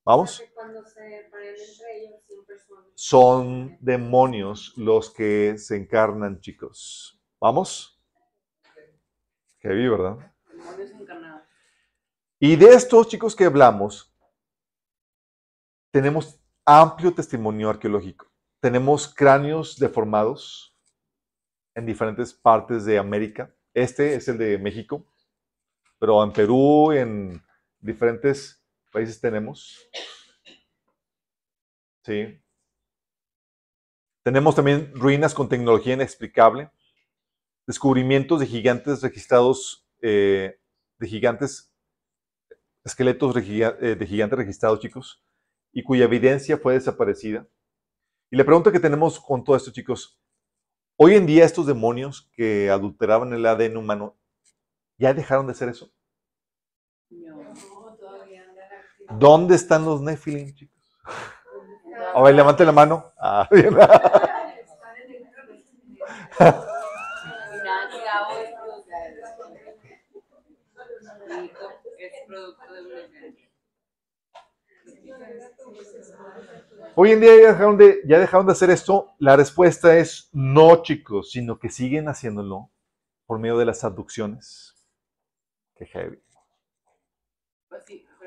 [0.04, 0.42] ¿Vamos?
[0.54, 2.78] Cuando se entre ellos, siempre son.
[2.94, 7.20] Son demonios los que se encarnan, chicos.
[7.40, 8.00] ¿Vamos?
[9.60, 10.16] Heavy, ¿verdad?
[10.52, 11.42] Demonios encarnados.
[12.40, 14.07] Y de estos chicos que hablamos,
[15.90, 18.26] tenemos amplio testimonio arqueológico.
[18.60, 20.76] Tenemos cráneos deformados
[21.74, 23.54] en diferentes partes de América.
[23.72, 25.06] Este es el de México,
[25.98, 27.42] pero en Perú, en
[27.80, 28.62] diferentes
[28.92, 29.88] países tenemos.
[32.04, 32.40] Sí.
[34.24, 36.70] Tenemos también ruinas con tecnología inexplicable,
[37.66, 40.60] descubrimientos de gigantes registrados, eh,
[40.98, 41.72] de gigantes,
[42.84, 45.22] esqueletos eh, de gigantes registrados, chicos,
[45.72, 47.46] y cuya evidencia fue desaparecida.
[48.30, 50.20] Y la pregunta que tenemos con todo esto, chicos,
[50.96, 54.18] hoy en día estos demonios que adulteraban el ADN humano,
[54.98, 55.90] ¿ya dejaron de hacer eso?
[57.10, 59.18] No, todavía andan.
[59.18, 60.76] ¿Dónde están los Nephilim, chicos?
[62.14, 63.12] A ver, levante la mano.
[63.18, 63.76] Ah, bien.
[71.98, 73.47] Es producto de.
[76.94, 77.30] Hoy en día
[78.04, 79.14] ya dejaron, de, hacer esto.
[79.18, 82.70] La respuesta es no, chicos, sino que siguen haciéndolo
[83.26, 84.74] por medio de las abducciones.
[85.76, 86.20] Qué heavy.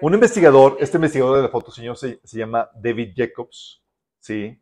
[0.01, 3.83] Un investigador, este investigador de la foto, señor, se, llama David Jacobs,
[4.19, 4.59] ¿sí?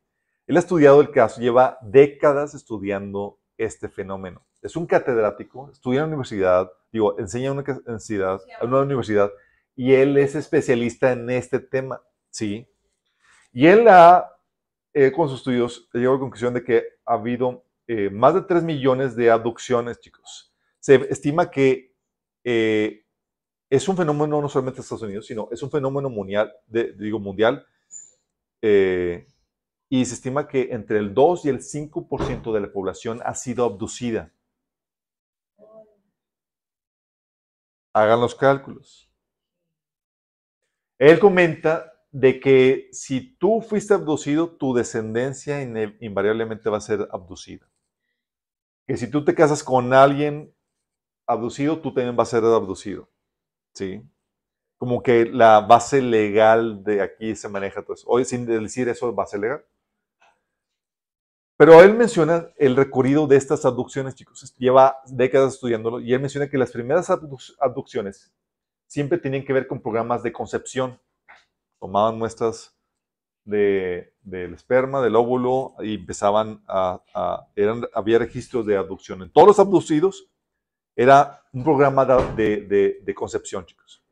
[0.47, 4.45] Él ha estudiado el caso, lleva décadas estudiando este fenómeno.
[4.61, 9.32] Es un catedrático, estudia en la universidad, digo, enseña en una universidad
[9.75, 12.01] y él es especialista en este tema,
[12.39, 12.67] ¿sí?
[13.53, 13.85] Y él
[14.93, 18.41] eh, con sus estudios, llegado a la conclusión de que ha habido eh, más de
[18.41, 20.53] 3 millones de abducciones, chicos.
[20.79, 21.93] Se estima que
[22.43, 23.05] eh,
[23.69, 27.19] es un fenómeno no solamente en Estados Unidos, sino es un fenómeno mundial, de- digo
[27.19, 27.65] mundial,
[29.91, 33.65] y se estima que entre el 2 y el 5% de la población ha sido
[33.65, 34.31] abducida.
[37.93, 39.07] Hagan los cálculos.
[40.97, 45.62] Él comenta de que si tú fuiste abducido, tu descendencia
[45.99, 47.70] invariablemente va a ser abducida.
[48.88, 50.53] Que si tú te casas con alguien
[51.28, 53.07] abducido, tú también vas a ser abducido.
[53.76, 54.01] ¿Sí?
[54.80, 58.07] Como que la base legal de aquí se maneja todo eso.
[58.07, 59.64] Hoy, sin decir eso, base legal.
[61.57, 64.55] Pero él menciona el recorrido de estas abducciones, chicos.
[64.57, 68.34] Lleva décadas estudiándolo y él menciona que las primeras abduc- abducciones
[68.88, 70.99] siempre tienen que ver con programas de concepción.
[71.80, 72.75] Tomaban muestras
[73.45, 77.01] de- del esperma, del óvulo y empezaban a...
[77.55, 79.21] eran, había registros de abducción.
[79.23, 80.30] En todos los abducidos
[80.95, 84.03] era un programa de, de- de- concepción, chicos.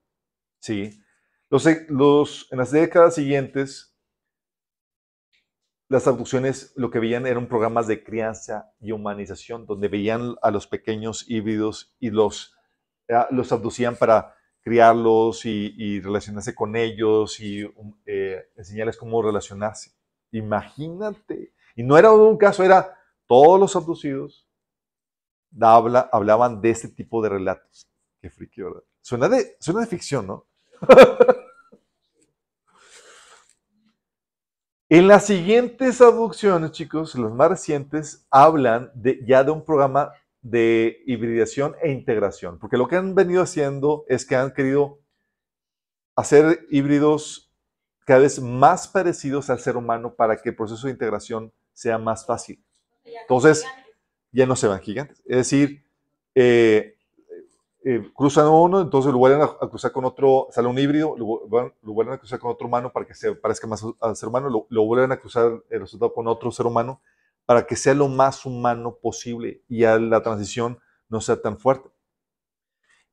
[0.60, 1.00] Sí.
[1.50, 3.94] Los, los, en las décadas siguientes,
[5.90, 10.68] las abducciones lo que veían eran programas de crianza y humanización, donde veían a los
[10.68, 12.54] pequeños híbridos y los,
[13.32, 14.36] los abducían para
[14.68, 19.92] criarlos y, relacionarse con ellos y um, eh, enseñarles cómo relacionarse.
[20.32, 21.54] Imagínate.
[21.74, 22.94] Y no era un caso, era
[23.28, 24.46] todos los abducidos
[25.62, 27.88] habla, hablaban de este tipo de relatos.
[28.20, 28.84] Qué friki, ¿verdad?
[29.00, 30.46] Suena de, suena de ficción, ¿no?
[34.90, 41.04] En las siguientes abducciones, chicos, las más recientes, hablan de, ya de un programa de
[41.06, 45.00] hibridación e integración, porque lo que han venido haciendo es que han querido
[46.16, 47.54] hacer híbridos
[48.06, 52.26] cada vez más parecidos al ser humano para que el proceso de integración sea más
[52.26, 52.64] fácil.
[53.04, 53.66] Entonces,
[54.32, 55.22] ya no se van gigantes.
[55.26, 55.84] Es decir,
[56.34, 56.96] eh,
[57.84, 61.48] eh, cruzan uno, entonces lo vuelven a, a cruzar con otro, sale un híbrido, lo,
[61.82, 64.50] lo vuelven a cruzar con otro humano para que se parezca más al ser humano,
[64.50, 67.02] lo, lo vuelven a cruzar el resultado con otro ser humano
[67.48, 70.80] para que sea lo más humano posible y a la transición
[71.10, 71.90] no sea tan fuerte.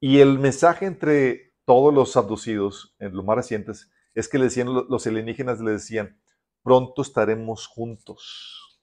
[0.00, 4.72] Y el mensaje entre todos los abducidos, en los más recientes, es que le decían,
[4.72, 6.20] lo- los alienígenas le decían,
[6.62, 8.80] pronto estaremos juntos.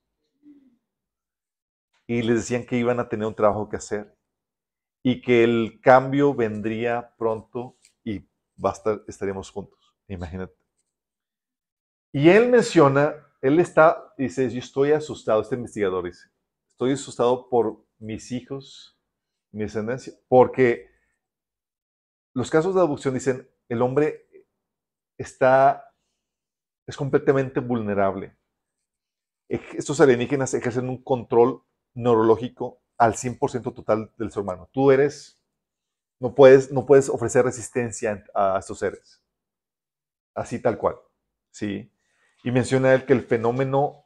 [2.06, 4.16] Y les decían que iban a tener un trabajo que hacer
[5.04, 8.20] y que el cambio vendría pronto y
[8.64, 8.72] va
[9.52, 9.96] juntos.
[10.08, 10.56] Imagínate.
[12.14, 16.30] Y él menciona, él está, dice, yo estoy asustado, este investigador dice,
[16.72, 19.00] estoy asustado por mis hijos,
[19.52, 20.90] mi descendencia, porque
[22.34, 24.28] los casos de abducción dicen, el hombre
[25.18, 25.94] está,
[26.88, 28.38] es completamente vulnerable.
[29.50, 31.64] Estos alienígenas ejercen un control
[31.94, 34.70] neurológico al 100% total del ser humano.
[34.72, 35.42] Tú eres,
[36.20, 39.22] no puedes, no puedes ofrecer resistencia a estos seres.
[40.34, 40.96] Así tal cual.
[41.52, 41.92] ¿sí?
[42.44, 44.06] Y menciona él que el fenómeno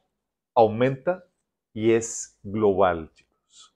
[0.54, 1.24] aumenta
[1.72, 3.74] y es global, chicos.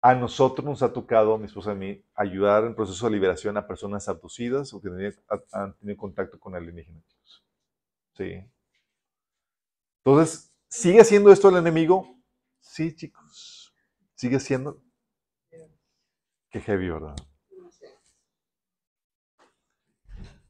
[0.00, 3.12] A nosotros nos ha tocado, a mi esposa y a mí, ayudar en proceso de
[3.12, 4.88] liberación a personas abducidas o que
[5.52, 7.04] han tenido contacto con alienígenas.
[7.06, 7.44] chicos.
[8.16, 8.50] Sí.
[10.04, 12.16] Entonces, ¿sigue haciendo esto el enemigo?
[12.60, 13.74] Sí, chicos.
[14.14, 14.80] Sigue siendo.
[16.50, 17.16] Qué heavy, ¿verdad?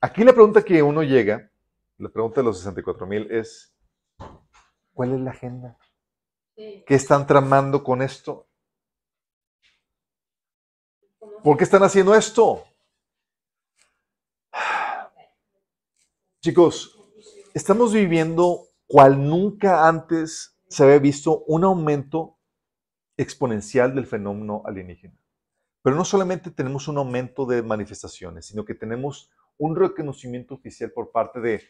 [0.01, 1.51] Aquí la pregunta que uno llega,
[1.97, 3.77] la pregunta de los 64 mil es,
[4.95, 5.77] ¿cuál es la agenda?
[6.55, 8.49] ¿Qué están tramando con esto?
[11.43, 12.65] ¿Por qué están haciendo esto?
[16.43, 16.97] Chicos,
[17.53, 22.39] estamos viviendo cual nunca antes se había visto un aumento
[23.17, 25.19] exponencial del fenómeno alienígena.
[25.83, 31.11] Pero no solamente tenemos un aumento de manifestaciones, sino que tenemos un reconocimiento oficial por
[31.11, 31.63] parte de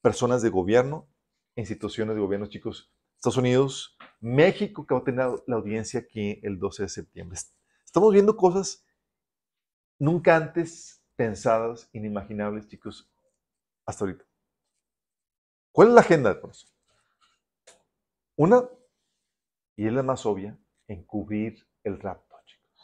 [0.00, 1.08] personas de gobierno,
[1.56, 2.92] instituciones de gobierno, chicos.
[3.16, 7.38] Estados Unidos, México, que va a tener la audiencia aquí el 12 de septiembre.
[7.84, 8.86] Estamos viendo cosas
[9.98, 13.12] nunca antes pensadas, inimaginables, chicos,
[13.84, 14.24] hasta ahorita.
[15.72, 16.66] ¿Cuál es la agenda de eso?
[18.36, 18.68] Una,
[19.76, 22.82] Y es la más obvia, encubrir el rapto, chicos.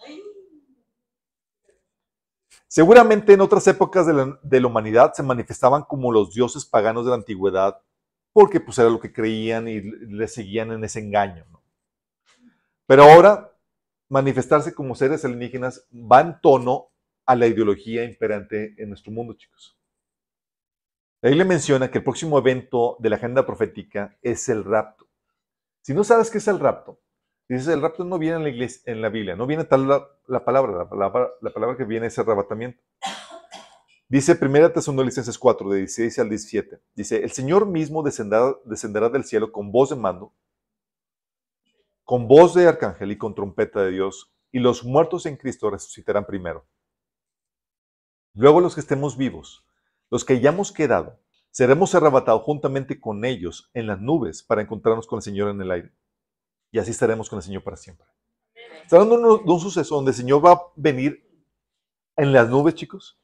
[2.76, 7.16] Seguramente en otras épocas de la, humanidad se manifestaban como los dioses paganos de la
[7.16, 7.80] antigüedad,
[8.34, 11.46] porque pues era lo que creían y le seguían en ese engaño.
[12.84, 13.50] Pero ahora,
[14.10, 16.88] manifestarse como seres alienígenas va en tono
[17.24, 19.80] a la ideología imperante en nuestro mundo, chicos.
[21.22, 25.08] La Biblia menciona que el próximo evento de la agenda profética es el rapto.
[25.80, 27.00] Si no sabes qué es el rapto,
[27.48, 30.08] dices, el rapto no viene en la, iglesia, en la Biblia, no viene tal la,
[30.26, 32.80] la palabra, la palabra, la palabra que viene es arrebatamiento.
[34.08, 36.80] Dice 1 Tesalonicenses 4, de 16 al 17.
[36.94, 40.32] Dice, el Señor mismo descenderá, descenderá del cielo con voz de mando,
[42.04, 46.24] con voz de arcángel y con trompeta de Dios, y los muertos en Cristo resucitarán
[46.24, 46.64] primero.
[48.34, 49.66] Luego los que estemos vivos,
[50.08, 51.18] los que hayamos quedado,
[51.50, 55.70] seremos arrebatados juntamente con ellos en las nubes para encontrarnos con el Señor en el
[55.72, 55.92] aire.
[56.70, 58.06] Y así estaremos con el Señor para siempre.
[58.82, 61.26] Está hablando de un suceso donde el Señor va a venir
[62.16, 63.18] en las nubes, chicos.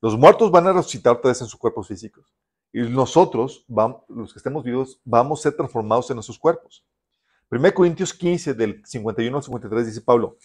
[0.00, 2.34] Los muertos van a resucitar otra vez en sus cuerpos físicos.
[2.72, 6.84] Y nosotros, vamos, los que estemos vivos, vamos a ser transformados en nuestros cuerpos.
[7.50, 10.36] 1 Corintios 15, del 51 al 53, dice Pablo,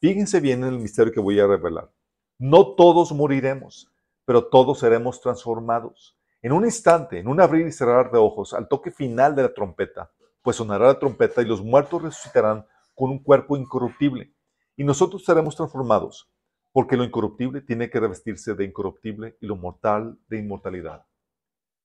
[0.00, 1.90] fíjense bien en el misterio que voy a revelar.
[2.38, 3.90] No todos moriremos,
[4.24, 6.16] pero todos seremos transformados.
[6.42, 9.54] En un instante, en un abrir y cerrar de ojos, al toque final de la
[9.54, 10.10] trompeta,
[10.46, 14.32] pues sonará la trompeta y los muertos resucitarán con un cuerpo incorruptible.
[14.76, 16.30] Y nosotros seremos transformados,
[16.70, 21.04] porque lo incorruptible tiene que revestirse de incorruptible y lo mortal de inmortalidad.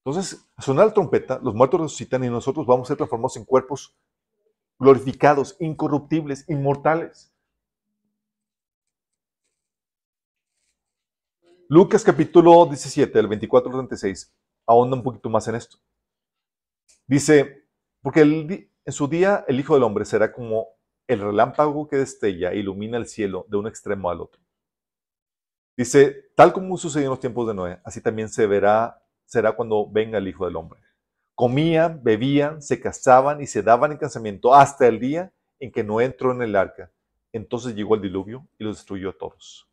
[0.06, 3.46] Entonces, al sonar la trompeta, los muertos resucitan y nosotros vamos a ser transformados en
[3.46, 3.98] cuerpos
[4.78, 7.34] glorificados, incorruptibles, inmortales.
[11.68, 14.32] Lucas capítulo 17, del 24 al 36,
[14.68, 15.80] ahonda un poquito más en esto.
[17.08, 17.61] Dice,
[18.02, 20.68] porque en su día el Hijo del Hombre será como
[21.08, 24.42] el relámpago que destella e ilumina el cielo de un extremo al otro.
[25.78, 29.90] Dice, tal como sucedió en los tiempos de Noé, así también se verá, será cuando
[29.90, 30.80] venga el Hijo del Hombre.
[31.36, 36.06] Comían, bebían, se casaban y se daban en casamiento hasta el día en que Noé
[36.06, 36.92] entró en el arca.
[37.32, 39.68] Entonces llegó el diluvio y los destruyó a todos.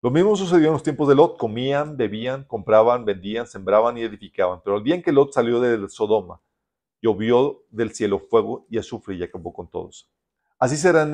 [0.00, 1.36] Lo mismo sucedió en los tiempos de Lot.
[1.38, 4.60] Comían, bebían, compraban, vendían, sembraban y edificaban.
[4.64, 6.40] Pero el día en que Lot salió de Sodoma,
[7.00, 10.10] llovió del cielo fuego y azufre y acabó con todos.
[10.58, 11.08] Así será,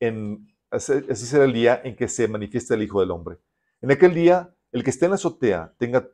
[0.00, 0.48] en,
[0.78, 3.38] será el día en que se manifiesta el Hijo del Hombre.
[3.80, 6.08] En aquel día, el que esté en la azotea tenga,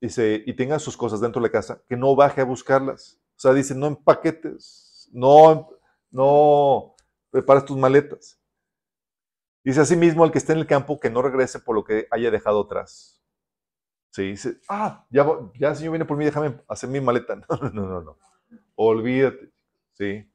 [0.00, 3.18] y tenga sus cosas dentro de la casa, que no baje a buscarlas.
[3.36, 5.70] O sea, dice, no empaquetes, no,
[6.10, 6.94] no
[7.30, 8.38] prepares tus maletas.
[9.64, 12.30] Dice asimismo el que esté en el campo que no regrese por lo que haya
[12.30, 13.17] dejado atrás.
[14.10, 15.26] Sí, dice, ah, ya,
[15.58, 17.36] ya el Señor viene por mí, déjame hacer mi maleta.
[17.48, 18.18] No, no, no, no.
[18.76, 19.50] Olvídate.
[19.92, 20.30] Sí.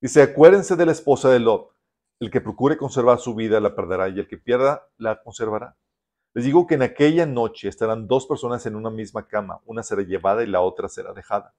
[0.00, 1.70] Dice, acuérdense de la esposa de Lot.
[2.18, 5.76] El que procure conservar su vida la perderá y el que pierda la conservará.
[6.34, 9.60] Les digo que en aquella noche estarán dos personas en una misma cama.
[9.66, 11.54] Una será llevada y la otra será dejada.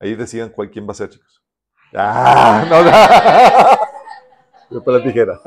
[0.00, 1.42] Ahí decidan cuál quién va a ser, chicos.
[1.94, 2.90] Ah, no, no.
[4.70, 5.40] Yo para la tijera.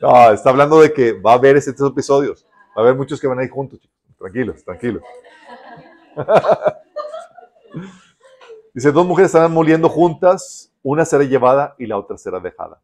[0.00, 2.46] No, está hablando de que va a haber estos episodios.
[2.76, 3.80] Va a haber muchos que van a ir juntos.
[4.18, 5.02] Tranquilos, tranquilos.
[8.74, 12.80] Dice, dos mujeres estarán moliendo juntas, una será llevada y la otra será dejada.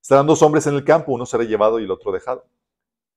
[0.00, 2.46] Estarán dos hombres en el campo, uno será llevado y el otro dejado.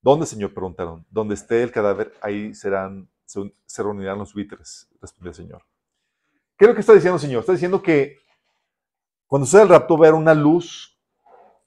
[0.02, 0.54] ¿Dónde, Señor?
[0.54, 1.06] Preguntaron.
[1.10, 5.64] Donde esté el cadáver, ahí serán, se, reunirán los buitres, respondió el Señor.
[6.58, 7.40] ¿Qué es lo que está diciendo Señor?
[7.40, 8.18] Está diciendo que
[9.26, 10.91] cuando sucede el rapto va una luz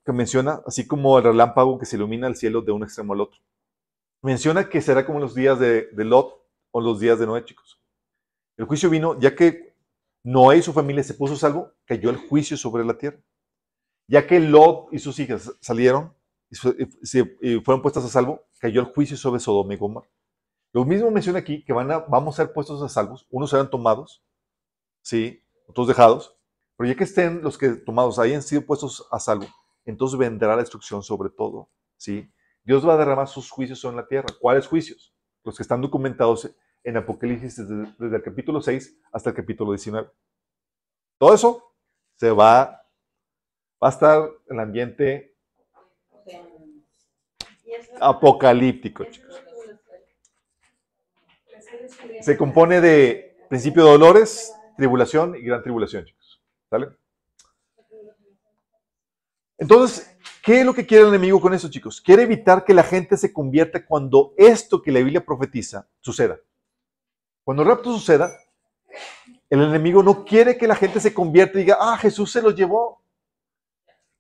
[0.05, 3.23] que menciona, así como el relámpago que se ilumina el cielo de un extremo al
[3.23, 3.41] otro.
[4.23, 7.81] Menciona que será como los días de, Lot o los días de Noé, chicos.
[8.57, 9.75] El juicio vino, ya que
[10.23, 13.19] Noé y su familia se puso a salvo, cayó el juicio sobre la tierra.
[14.09, 16.15] Ya que Lot y sus hijas salieron
[16.51, 16.57] y
[17.61, 20.09] fueron puestas a salvo, cayó el juicio sobre Sodoma y Gomorra.
[20.73, 23.71] Lo mismo menciona aquí que van a, vamos a ser puestos a salvos, unos serán
[23.71, 24.25] tomados,
[25.03, 26.37] sí, otros dejados,
[26.77, 29.47] pero ya que estén los que tomados hayan sido puestos a salvo,
[29.85, 32.31] entonces vendrá la destrucción sobre todo, ¿sí?
[32.65, 34.27] Dios va a derramar sus juicios sobre la tierra.
[34.41, 35.15] ¿Cuáles juicios?
[35.45, 36.51] Los que están documentados
[36.83, 40.09] en Apocalipsis desde, el capítulo 6 hasta el capítulo 19.
[41.19, 41.75] Todo eso
[42.15, 42.83] se va,
[43.83, 45.37] va a estar en el ambiente
[48.01, 49.43] apocalíptico, chicos.
[52.23, 56.43] Se compone de principio de dolores, tribulación y gran tribulación, chicos.
[56.71, 56.89] ¿Sale?
[59.65, 61.99] Entonces, ¿qué es lo que quiere el enemigo con eso, chicos?
[61.99, 66.39] Quiere evitar que la gente se convierta cuando esto que la Biblia profetiza suceda.
[67.43, 68.31] Cuando el rapto suceda,
[69.49, 72.55] El enemigo no quiere que la gente se convierta y diga, ah, Jesús se los
[72.55, 73.03] llevó.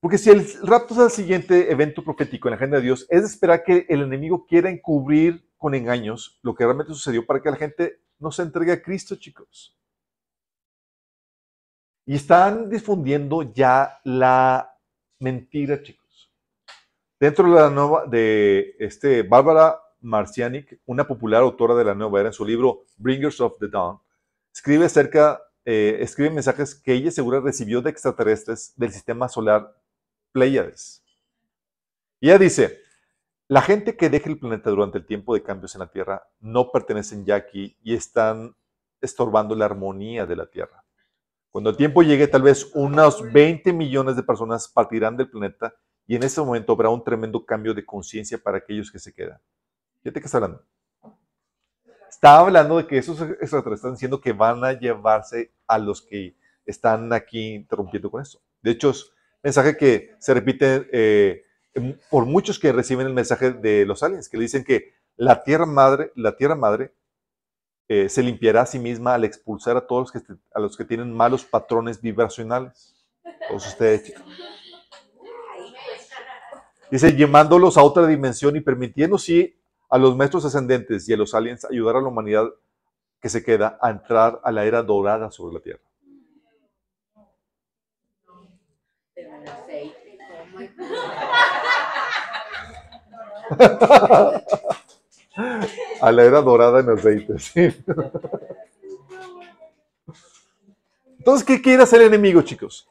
[0.01, 3.25] Porque si el rapto es el siguiente evento profético en la agenda de Dios, es
[3.25, 7.57] esperar que el enemigo quiera encubrir con engaños lo que realmente sucedió para que la
[7.57, 9.77] gente no se entregue a Cristo, chicos.
[12.07, 14.74] Y están difundiendo ya la
[15.19, 16.33] mentira, chicos.
[17.19, 22.29] Dentro de la nueva, de este, Bárbara Marcianic, una popular autora de la nueva era,
[22.29, 23.99] en su libro Bringers of the Dawn,
[24.53, 29.75] escribe acerca, eh, escribe mensajes que ella segura recibió de extraterrestres del sistema solar
[30.33, 31.03] Pleiades.
[32.21, 32.81] Y ella dice,
[33.49, 36.71] la gente que deje el planeta durante el tiempo de cambios en la Tierra no
[36.71, 38.55] pertenecen ya aquí y están
[39.01, 40.84] estorbando la armonía de la Tierra.
[41.55, 45.73] Cuando el tiempo llegue, tal vez unos 20 millones de personas partirán del planeta
[46.05, 49.39] y en ese momento habrá un tremendo cambio de conciencia para aquellos que se quedan.
[50.03, 50.65] Fíjate que está hablando.
[52.11, 56.35] Está hablando de que esos extraterrestres están diciendo que van a llevarse a los que
[56.67, 58.41] están aquí interrumpiendo con eso.
[58.61, 61.45] De hecho, es mensaje que se repite eh,
[62.11, 65.67] por muchos que reciben el mensaje de los aliens, que le dicen que la Tierra
[65.67, 66.95] Madre, la Tierra Madre
[67.89, 70.85] eh, se limpiará a sí misma al expulsar a todos los que, a los que
[70.85, 72.95] tienen malos patrones vibracionales.
[73.49, 74.25] Todos ustedes, chicos.
[76.91, 79.57] Dice, llamándolos a otra dimensión y permitiendo, sí,
[79.91, 82.47] a los maestros ascendentes y a los aliens ayudar a la humanidad
[83.21, 85.81] que se queda a entrar a la era dorada sobre la Tierra.
[96.01, 97.75] A la era dorada en aceite, sí.
[101.19, 102.89] Entonces, ¿qué quiere hacer el enemigo, chicos?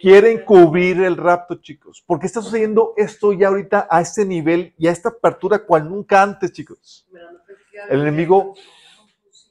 [0.00, 2.02] Quieren cubrir el rapto, chicos.
[2.06, 6.22] Porque está sucediendo esto ya ahorita a este nivel y a esta apertura cual nunca
[6.22, 7.06] antes, chicos.
[7.88, 8.54] El enemigo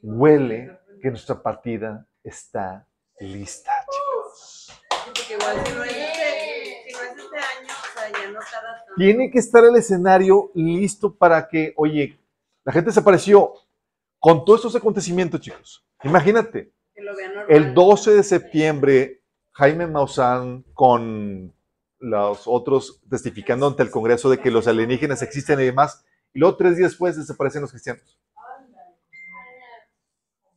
[0.01, 2.87] huele que nuestra partida está
[3.19, 4.71] lista, chicos.
[5.05, 8.39] Porque igual si no es este, si no es este año, o sea, ya no
[8.39, 8.82] tarda tanto.
[8.95, 12.17] Tiene que estar el escenario listo para que, oye,
[12.63, 13.53] la gente se apareció
[14.19, 15.83] con todos estos acontecimientos, chicos.
[16.03, 16.71] Imagínate,
[17.49, 19.21] el 12 de septiembre,
[19.53, 21.53] Jaime Maussan con
[21.99, 26.55] los otros testificando ante el Congreso de que los alienígenas existen y demás, y luego
[26.57, 28.17] tres días después desaparecen los cristianos.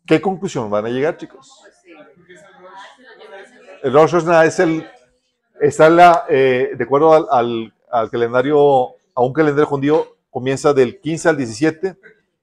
[0.07, 1.51] ¿Qué conclusión van a llegar, chicos?
[1.63, 1.75] Pues.
[3.83, 4.87] El Rosh Hashanah es el,
[5.61, 11.01] está la, eh, de acuerdo al, al- al calendario, a un calendario judío, comienza del
[11.01, 11.97] 15 al 17,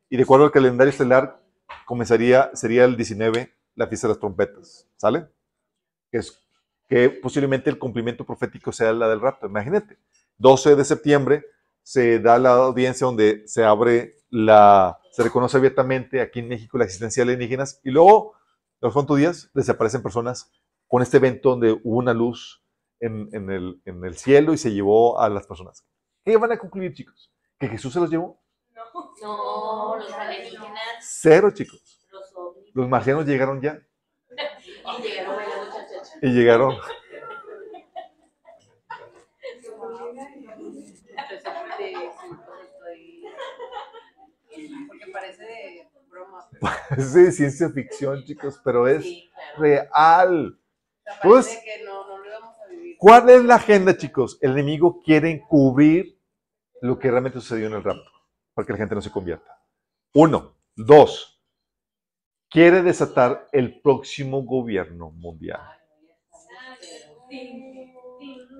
[0.09, 1.41] y de acuerdo al calendario estelar,
[1.85, 5.27] comenzaría, sería el 19, la fiesta de las trompetas, ¿sale?
[6.87, 9.47] Que, posiblemente el cumplimiento profético sea la del rapto.
[9.47, 9.97] Imagínate,
[10.37, 11.45] 12 de septiembre
[11.81, 16.85] se da la audiencia donde se abre la, se reconoce abiertamente aquí en México la
[16.85, 18.33] existencia de alienígenas, y luego,
[18.79, 20.51] los cuantos días, desaparecen personas
[20.87, 22.62] con este evento donde hubo una luz
[23.05, 25.85] en, en el, en el cielo y se llevó a las personas.
[26.23, 27.31] ¿Qué van a concluir, chicos?
[27.59, 28.41] ¿Que Jesús se los llevó?
[29.21, 32.07] No, los alienígenas, Cero, chicos.
[32.11, 32.33] los.
[32.73, 33.79] Los marcianos llegaron ya
[34.97, 36.19] Y llegaron bailando cha-cha-cha.
[36.21, 36.75] y llegaron.
[44.87, 46.47] Porque parece de broma.
[46.51, 49.61] pero- Es de ciencia ficción, chicos, pero es Sí, claro.
[49.61, 50.59] real.
[50.59, 52.92] o sea, Pues- parece que no, no lo íbamos a vivir.
[53.03, 54.37] ¿Cuál es la agenda, chicos?
[54.39, 56.17] El enemigo quiere encubrir
[56.79, 58.09] lo que realmente sucedió en el rapto,
[58.53, 59.61] para que la gente no se convierta.
[60.13, 60.55] Uno.
[60.73, 61.37] Dos.
[62.49, 65.59] Quiere desatar el próximo gobierno mundial.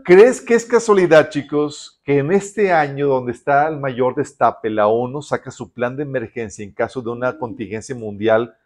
[0.03, 4.88] ¿Crees que es casualidad, chicos, que en este año donde está el mayor destape, la
[4.88, 8.57] ONU saca su plan de emergencia en caso de una contingencia mundial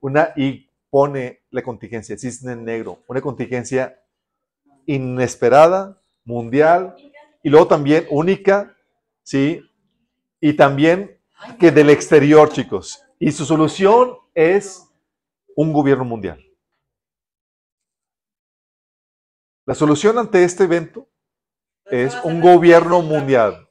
[0.00, 4.01] una, y pone la contingencia cisne negro, una contingencia
[4.86, 6.94] inesperada, mundial,
[7.42, 8.76] y luego también única,
[9.22, 9.62] ¿sí?
[10.40, 11.18] Y también
[11.58, 13.02] que del exterior, chicos.
[13.18, 14.88] Y su solución es
[15.56, 16.42] un gobierno mundial.
[19.64, 21.08] La solución ante este evento
[21.86, 23.68] es un gobierno mundial.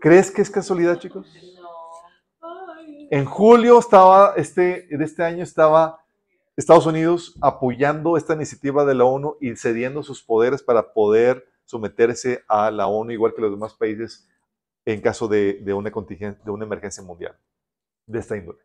[0.00, 1.26] ¿Crees que es casualidad, chicos?
[3.10, 6.05] En julio estaba, este, de este año estaba
[6.56, 12.44] Estados Unidos apoyando esta iniciativa de la ONU y cediendo sus poderes para poder someterse
[12.48, 14.26] a la ONU, igual que los demás países,
[14.86, 17.36] en caso de, una, contingencia, de una emergencia mundial
[18.06, 18.60] de esta índole.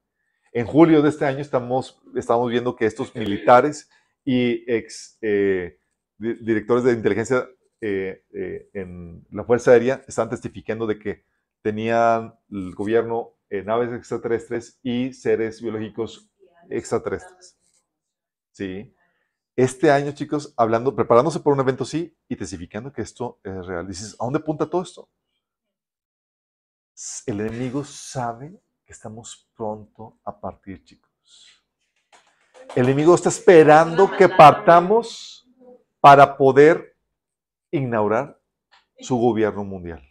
[0.54, 3.90] En julio de este año estamos, estamos viendo que estos militares
[4.24, 5.80] y ex eh,
[6.18, 7.48] di- directores de inteligencia
[7.82, 11.26] eh, eh, en la Fuerza Aérea están testificando de que
[11.62, 13.34] tenían el gobierno
[13.66, 16.30] naves extraterrestres y seres biológicos
[16.70, 17.58] extraterrestres.
[18.52, 18.94] ¿Sí?
[19.56, 23.88] Este año, chicos, hablando, preparándose por un evento así y testificando que esto es real.
[23.88, 25.10] Dices, ¿a dónde apunta todo esto?
[27.26, 31.12] El enemigo sabe que estamos pronto a partir, chicos.
[32.76, 35.48] El enemigo está esperando que partamos
[36.00, 36.98] para poder
[37.72, 38.40] inaugurar
[39.00, 40.02] su gobierno mundial.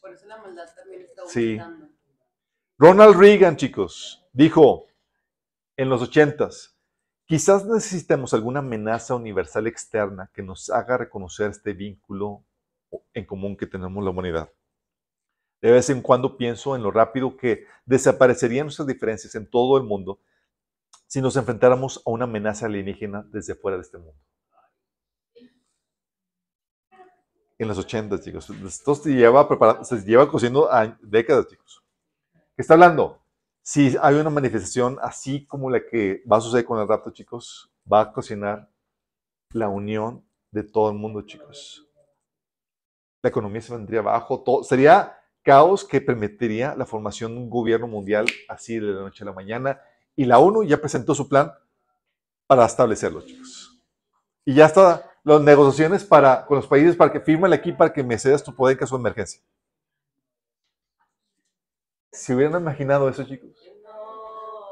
[0.00, 1.58] Por eso la maldad también está Sí.
[2.78, 4.86] Ronald Reagan, chicos, dijo
[5.76, 6.75] en los ochentas,
[7.26, 12.44] quizás necesitemos alguna amenaza universal externa que nos haga reconocer este vínculo
[13.12, 14.50] en común que tenemos la humanidad.
[15.60, 19.82] De vez en cuando pienso en lo rápido que desaparecerían nuestras diferencias en todo el
[19.82, 20.20] mundo
[21.06, 24.20] si nos enfrentáramos a una amenaza alienígena desde fuera de este mundo.
[27.58, 28.50] En los ochentas, chicos.
[28.50, 29.48] Esto se lleva,
[29.82, 31.82] se lleva cociendo a décadas, chicos.
[32.54, 33.22] ¿Qué está hablando?
[33.68, 37.68] Si hay una manifestación así como la que va a suceder con el rapto, chicos,
[37.92, 38.70] va a cocinar
[39.50, 41.84] la unión de todo el mundo, chicos.
[43.24, 47.88] La economía se vendría abajo, todo, sería caos que permitiría la formación de un gobierno
[47.88, 49.80] mundial así de la noche a la mañana.
[50.14, 51.52] Y la ONU ya presentó su plan
[52.46, 53.82] para establecerlo, chicos.
[54.44, 58.04] Y ya está las negociaciones para, con los países para que firmen aquí para que
[58.04, 59.42] me cedas tu poder en caso de emergencia.
[62.12, 63.50] Si hubieran imaginado eso, chicos.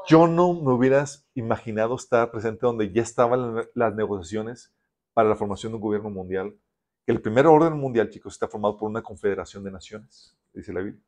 [0.07, 4.73] Yo no me hubieras imaginado estar presente donde ya estaban las negociaciones
[5.13, 6.55] para la formación de un gobierno mundial.
[7.07, 11.03] El primer orden mundial, chicos, está formado por una confederación de naciones, dice la Biblia.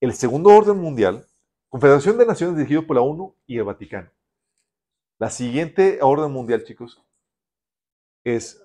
[0.00, 1.24] El segundo orden mundial,
[1.68, 4.10] confederación de naciones dirigido por la ONU y el Vaticano.
[5.18, 7.02] La siguiente orden mundial, chicos,
[8.22, 8.62] es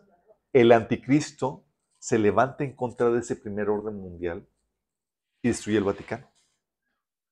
[0.53, 1.63] el anticristo
[1.97, 4.47] se levanta en contra de ese primer orden mundial
[5.43, 6.30] y destruye el Vaticano.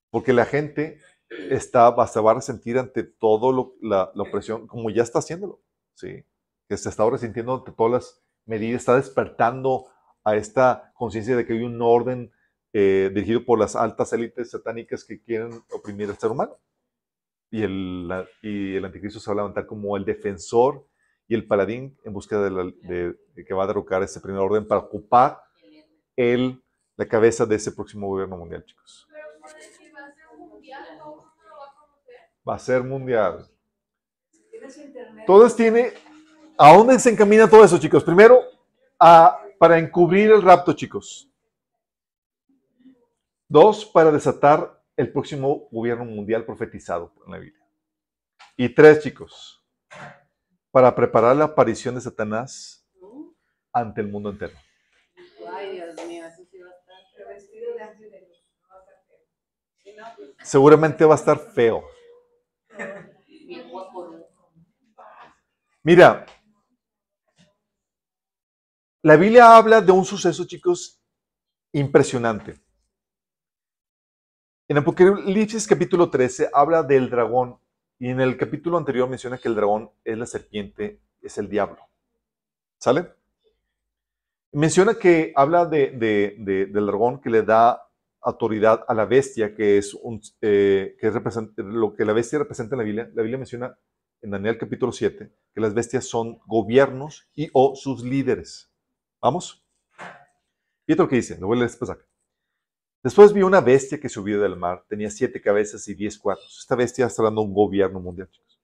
[0.10, 1.00] Porque la gente
[1.30, 5.62] está, se va a resentir ante todo lo, la, opresión, como ya está haciéndolo,
[5.94, 6.26] ¿sí?
[6.68, 9.86] Que se está resintiendo ante todas las medidas, está despertando
[10.24, 12.32] a esta conciencia de que hay un orden
[12.74, 16.58] eh, dirigido por las altas élites satánicas que quieren oprimir al ser humano.
[17.52, 18.10] Y el,
[18.44, 20.86] y el anticristo se va a levantar como el defensor
[21.28, 24.42] y el paladín en búsqueda de, la, de, de que va a derrocar ese primer
[24.42, 25.42] orden para ocupar
[26.16, 26.62] el,
[26.96, 29.08] la cabeza de ese próximo gobierno mundial, chicos.
[32.50, 33.48] Va a ser mundial.
[35.28, 35.94] Todos tiene.
[36.58, 38.04] ¿A dónde se encamina todo eso, chicos?
[38.04, 38.42] Primero,
[39.00, 41.30] a, para encubrir el rapto, chicos.
[43.48, 47.64] Dos, para desatar el próximo gobierno mundial profetizado en la Biblia.
[48.58, 49.64] Y tres, chicos,
[50.72, 52.84] para preparar la aparición de Satanás
[53.72, 54.58] ante el mundo entero.
[55.54, 56.98] Ay, Dios mío, eso sí va a estar.
[57.16, 59.20] Pero vestido de ángel de luz, no va a estar feo.
[59.78, 61.84] Si no, pues, Seguramente va a estar feo.
[63.50, 64.30] Bien guapo.
[65.90, 66.24] Mira,
[69.02, 71.02] la Biblia habla de un suceso, chicos,
[71.74, 72.60] impresionante.
[74.68, 77.58] En Apocalipsis capítulo 13 habla del dragón
[77.98, 81.80] y en el capítulo anterior menciona que el dragón es la serpiente, es el diablo.
[82.78, 83.16] ¿Sale?
[84.52, 87.82] Menciona que habla de, de- de- del dragón que le da
[88.22, 92.76] autoridad a la bestia, que es un, eh, que representa, lo que la bestia representa
[92.76, 93.10] en la Biblia.
[93.16, 93.76] La Biblia menciona
[94.22, 98.72] en Daniel capítulo 7 que las bestias son gobiernos y o sus líderes.
[99.22, 99.66] ¿Vamos?
[100.86, 102.08] Fíjate lo que dice, lo voy a leer
[103.04, 106.60] después vi una bestia que subió del mar, tenía siete cabezas y diez cuernos.
[106.60, 108.60] Esta bestia está dando un gobierno mundial, chicos.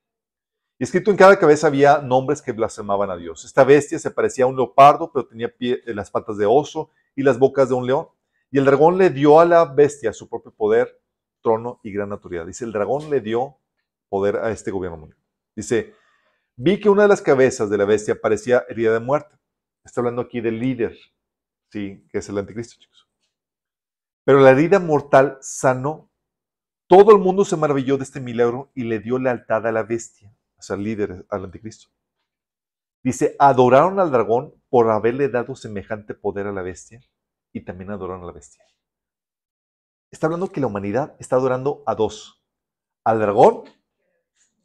[0.77, 3.45] Y escrito en cada cabeza había nombres que blasfemaban a Dios.
[3.45, 6.91] Esta bestia se parecía a un leopardo, pero tenía pie- eh, las patas de oso
[7.15, 8.07] y las bocas de un león.
[8.51, 11.01] Y el dragón le dio a la bestia su propio poder,
[11.41, 12.45] trono y gran autoridad.
[12.45, 13.57] Dice, el dragón le dio
[14.09, 15.19] poder a este gobierno mundial.
[15.55, 15.95] Dice,
[16.55, 19.35] vi que una de las cabezas de la bestia parecía herida de muerte.
[19.83, 20.97] Está hablando aquí del líder,
[21.71, 23.07] sí, que es el anticristo, chicos.
[24.25, 26.11] Pero la herida mortal sanó.
[26.87, 30.35] Todo el mundo se maravilló de este milagro y le dio lealtad a la bestia,
[30.57, 31.89] o sea, al líder, al anticristo.
[33.03, 37.01] Dice, adoraron al dragón por haberle dado semejante poder a la bestia
[37.53, 38.63] y también adoraron a la bestia.
[40.11, 42.43] Está hablando que la humanidad está adorando a dos.
[43.03, 43.63] Al dragón,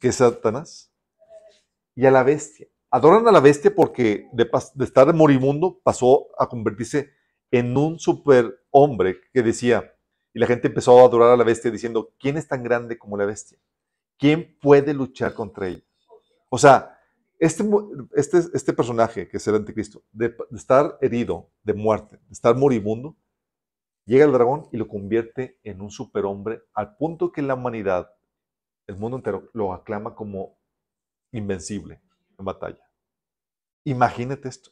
[0.01, 0.91] que es Satanás,
[1.95, 2.67] y a la bestia.
[2.89, 4.49] Adoran a la bestia porque de,
[4.83, 7.11] estar moribundo pasó a convertirse
[7.51, 9.95] en un superhombre que decía,
[10.33, 13.15] y la gente empezó a adorar a la bestia diciendo, ¿quién es tan grande como
[13.15, 13.57] la bestia?
[14.17, 15.83] ¿Quién puede luchar contra ella?
[16.49, 16.97] O sea,
[17.39, 17.63] este,
[18.13, 22.55] este, este personaje, que es el anticristo, de, de estar herido, de muerte, de estar
[22.55, 23.15] moribundo,
[24.05, 28.11] Llega el dragón y lo convierte en un superhombre al punto que la humanidad,
[28.87, 30.59] el mundo entero, lo aclama como
[31.31, 32.01] invencible
[32.37, 32.83] en batalla.
[33.85, 34.71] Imagínate esto.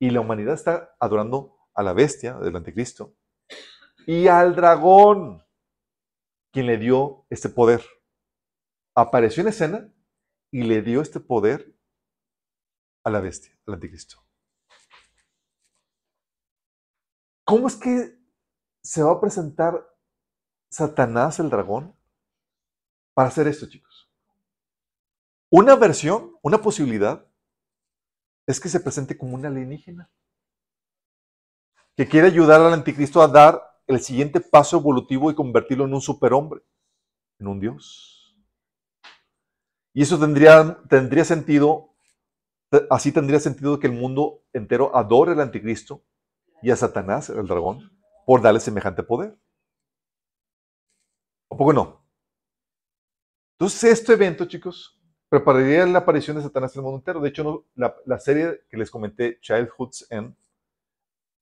[0.00, 3.14] Y la humanidad está adorando a la bestia del anticristo
[4.06, 5.44] y al dragón,
[6.52, 7.84] quien le dio este poder.
[8.96, 9.94] Apareció en escena
[10.50, 11.76] y le dio este poder
[13.04, 14.16] a la bestia, al anticristo.
[17.44, 18.18] ¿Cómo es que
[18.82, 19.86] se va a presentar
[20.70, 21.96] Satanás el dragón
[23.20, 24.10] para hacer esto, chicos?
[25.50, 27.26] Una versión, una posibilidad,
[28.46, 30.10] es que se presente como un alienígena
[31.94, 36.00] que quiere ayudar al anticristo a dar el siguiente paso evolutivo y convertirlo en un
[36.00, 36.62] superhombre,
[37.38, 38.34] en un dios.
[39.92, 41.92] Y eso tendría, tendría sentido,
[42.88, 46.02] así tendría sentido que el mundo entero adore al anticristo
[46.62, 47.92] y a Satanás, el dragón,
[48.24, 49.38] por darle semejante poder.
[51.50, 51.99] ¿A poco no?
[53.60, 57.20] Entonces, este evento, chicos, prepararía la aparición de Satanás en el mundo entero.
[57.20, 60.34] De hecho, la, la, serie que les comenté, Childhood's End,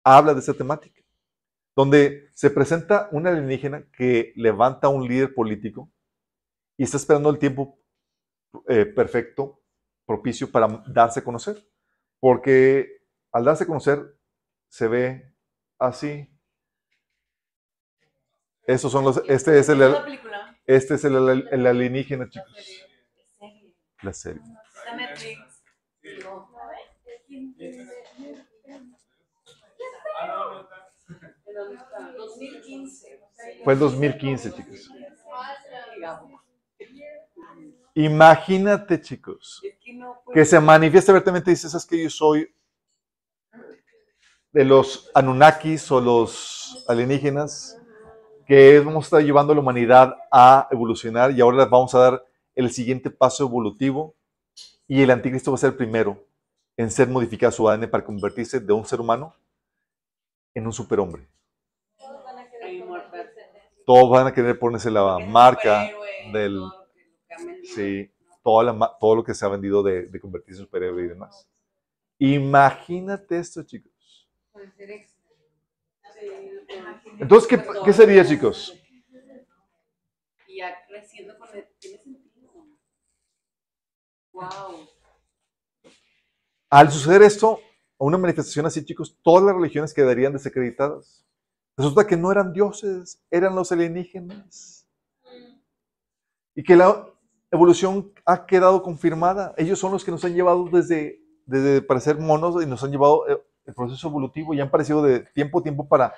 [0.03, 1.01] habla de esa temática,
[1.77, 5.93] donde se presenta un alienígena que levanta a un líder político
[6.77, 7.78] y está esperando el tiempo
[8.66, 9.62] eh, perfecto,
[10.05, 11.65] propicio para darse a conocer.
[12.19, 13.01] Porque
[13.31, 14.19] al darse a conocer,
[14.66, 15.36] se ve
[15.78, 16.28] así.
[18.65, 19.23] Esos son los.
[19.28, 19.82] Este es el.
[20.69, 22.86] Este es el, el alienígena, chicos.
[24.03, 24.43] La serie.
[33.65, 34.90] Fue el 2015, chicos.
[37.95, 39.62] Imagínate, chicos,
[40.35, 42.55] que se manifiesta abiertamente y dices, es que yo soy
[44.53, 47.78] de los Anunnakis o los alienígenas
[48.49, 51.99] que vamos a estar llevando a la humanidad a evolucionar y ahora les vamos a
[51.99, 54.16] dar el siguiente paso evolutivo
[54.87, 56.25] y el anticristo va a ser el primero
[56.75, 59.37] en ser modificado su ADN para convertirse de un ser humano
[60.55, 61.29] en un superhombre.
[63.85, 65.91] Todos van a querer ponerse la marca
[66.33, 66.62] del...
[67.75, 68.11] Sí,
[68.43, 71.47] todo lo que se ha vendido de, de convertirse en superhéroe y demás.
[72.19, 74.27] Imagínate esto, chicos.
[77.19, 78.74] Entonces, ¿qué, ¿qué sería, chicos?
[80.47, 82.51] Y ya creciendo con el, tiene sentido.
[84.32, 84.89] Wow.
[86.70, 87.61] Al suceder esto,
[87.99, 91.27] a una manifestación así, chicos, todas las religiones quedarían desacreditadas.
[91.77, 94.89] Resulta que no eran dioses, eran los alienígenas.
[96.55, 97.09] Y que la
[97.51, 99.55] evolución ha quedado confirmada.
[99.57, 103.28] Ellos son los que nos han llevado desde, desde parecer monos y nos han llevado
[103.28, 106.15] eh, el proceso evolutivo y han aparecido de tiempo a tiempo para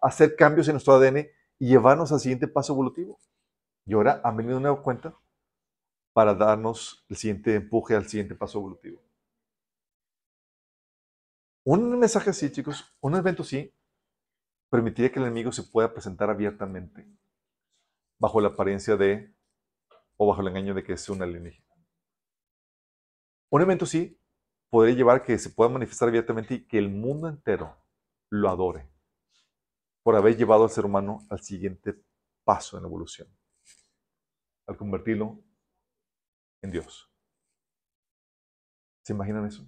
[0.00, 1.28] hacer cambios en nuestro ADN
[1.58, 3.18] y llevarnos al siguiente paso evolutivo.
[3.84, 5.14] Y ahora han venido una cuenta
[6.14, 9.02] para darnos el siguiente empuje al siguiente paso evolutivo.
[11.64, 13.70] Un mensaje así, chicos, un evento así,
[14.70, 17.06] permitiría que el enemigo se pueda presentar abiertamente,
[18.18, 19.34] bajo la apariencia de,
[20.16, 21.68] o bajo el engaño de que es un alienígena.
[23.50, 24.17] Un evento así
[24.70, 27.76] podría llevar que se pueda manifestar abiertamente y que el mundo entero
[28.30, 28.88] lo adore
[30.02, 31.94] por haber llevado al ser humano al siguiente
[32.44, 33.28] paso en la evolución,
[34.66, 35.42] al convertirlo
[36.62, 37.12] en Dios.
[39.02, 39.66] ¿Se imaginan eso?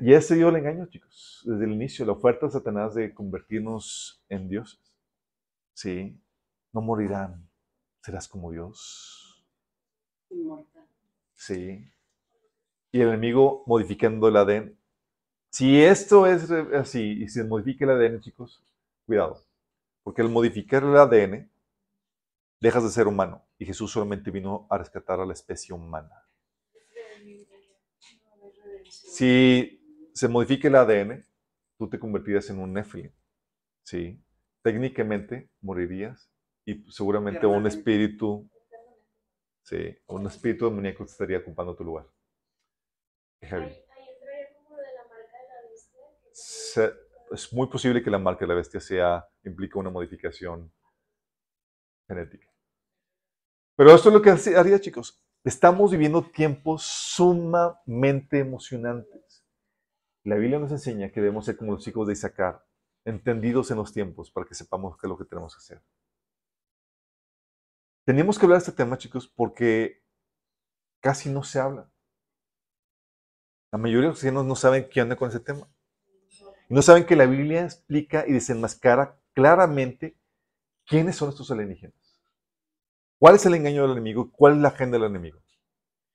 [0.00, 4.24] Y ese dio el engaño, chicos, desde el inicio, la oferta de Satanás de convertirnos
[4.28, 4.94] en dioses.
[5.74, 6.22] Sí,
[6.72, 7.50] no morirán,
[8.02, 9.44] serás como Dios.
[10.30, 10.77] Inmortal.
[11.38, 11.88] Sí.
[12.90, 14.78] Y el enemigo modificando el ADN.
[15.50, 18.62] Si esto es así y se modifica el ADN, chicos,
[19.06, 19.46] cuidado.
[20.02, 21.50] Porque al modificar el ADN,
[22.60, 23.46] dejas de ser humano.
[23.56, 26.10] Y Jesús solamente vino a rescatar a la especie humana.
[28.90, 29.80] Si
[30.12, 31.24] se modifica el ADN,
[31.78, 33.12] tú te convertirías en un Nephilim.
[33.84, 34.20] ¿sí?
[34.62, 36.30] Técnicamente morirías
[36.64, 38.50] y seguramente un espíritu,
[39.68, 42.06] sí, un espíritu demoníaco estaría ocupando tu lugar.
[47.30, 50.72] es muy posible que la marca de la bestia sea, implica una modificación
[52.06, 52.48] genética.
[53.76, 55.22] Pero esto es lo que haría, chicos.
[55.44, 59.44] Estamos viviendo tiempos sumamente emocionantes.
[60.24, 62.64] La Biblia nos enseña que debemos ser como los hijos de Isaacar,
[63.04, 65.82] entendidos en los tiempos para que sepamos qué es lo que tenemos que hacer.
[68.08, 70.02] Tenemos que hablar de este tema, chicos, porque
[71.02, 71.92] casi no se habla.
[73.70, 75.68] La mayoría de los cristianos no saben qué onda con ese tema.
[76.70, 80.16] Y no saben que la Biblia explica y desenmascara claramente
[80.86, 82.18] quiénes son estos alienígenas.
[83.18, 84.32] ¿Cuál es el engaño del enemigo?
[84.32, 85.42] ¿Cuál es la agenda del enemigo?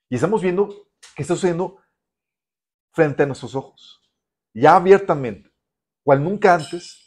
[0.10, 0.70] Y estamos viendo
[1.16, 1.78] que está sucediendo
[2.92, 4.02] frente a nuestros ojos,
[4.52, 5.52] ya abiertamente,
[6.02, 7.06] cual nunca antes.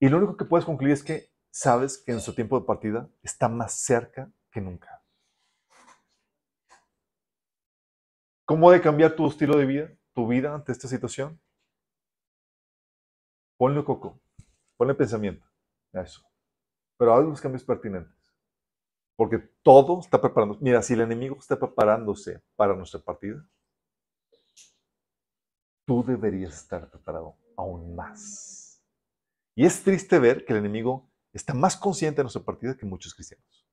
[0.00, 3.48] Y lo único que puedes concluir es que sabes que nuestro tiempo de partida está
[3.48, 5.02] más cerca que nunca.
[8.44, 11.38] ¿Cómo debe cambiar tu estilo de vida, tu vida ante esta situación?
[13.58, 14.18] Ponle coco,
[14.76, 15.46] ponle pensamiento
[15.92, 16.22] a eso.
[16.96, 18.16] Pero haz los cambios pertinentes.
[19.16, 20.56] Porque todo está preparando.
[20.60, 23.44] Mira, si el enemigo está preparándose para nuestra partida,
[25.84, 28.82] tú deberías estar preparado aún más.
[29.54, 33.14] Y es triste ver que el enemigo está más consciente de nuestra partida que muchos
[33.14, 33.66] cristianos.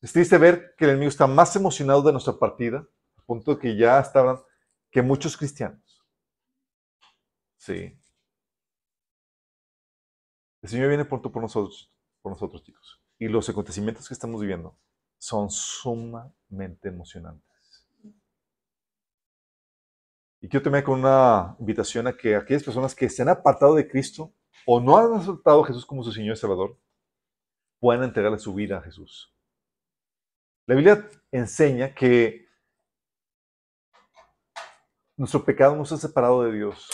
[0.00, 2.78] Es triste ver que el enemigo está más emocionado de nuestra partida,
[3.16, 4.38] al punto que ya estaban,
[4.90, 6.02] que muchos cristianos.
[7.58, 7.98] Sí.
[10.62, 11.92] El Señor viene pronto por nosotros,
[12.22, 13.02] por nosotros, chicos.
[13.18, 14.78] Y los acontecimientos que estamos viviendo
[15.18, 17.49] son sumamente emocionantes.
[20.40, 23.86] Y quiero terminar con una invitación a que aquellas personas que se han apartado de
[23.86, 24.32] Cristo
[24.66, 26.78] o no han aceptado a Jesús como su Señor y Salvador,
[27.78, 29.34] puedan entregarle su vida a Jesús.
[30.66, 32.46] La Biblia enseña que
[35.16, 36.88] nuestro pecado nos ha separado de Dios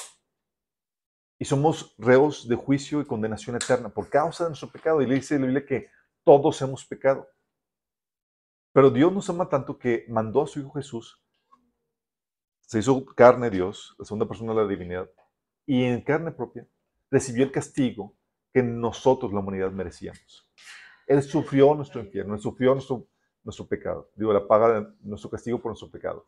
[1.38, 5.02] y somos reos de juicio y condenación eterna por causa de nuestro pecado.
[5.02, 5.90] Y le dice la Biblia que
[6.24, 7.28] todos hemos pecado.
[8.72, 11.22] Pero Dios nos ama tanto que mandó a su Hijo Jesús,
[12.66, 15.08] se hizo carne Dios, la segunda persona de la divinidad,
[15.64, 16.66] y en carne propia
[17.10, 18.14] recibió el castigo
[18.52, 20.48] que nosotros, la humanidad, merecíamos.
[21.06, 23.06] Él sufrió nuestro infierno, él sufrió nuestro,
[23.44, 26.26] nuestro pecado, digo, la paga de nuestro castigo por nuestro pecado.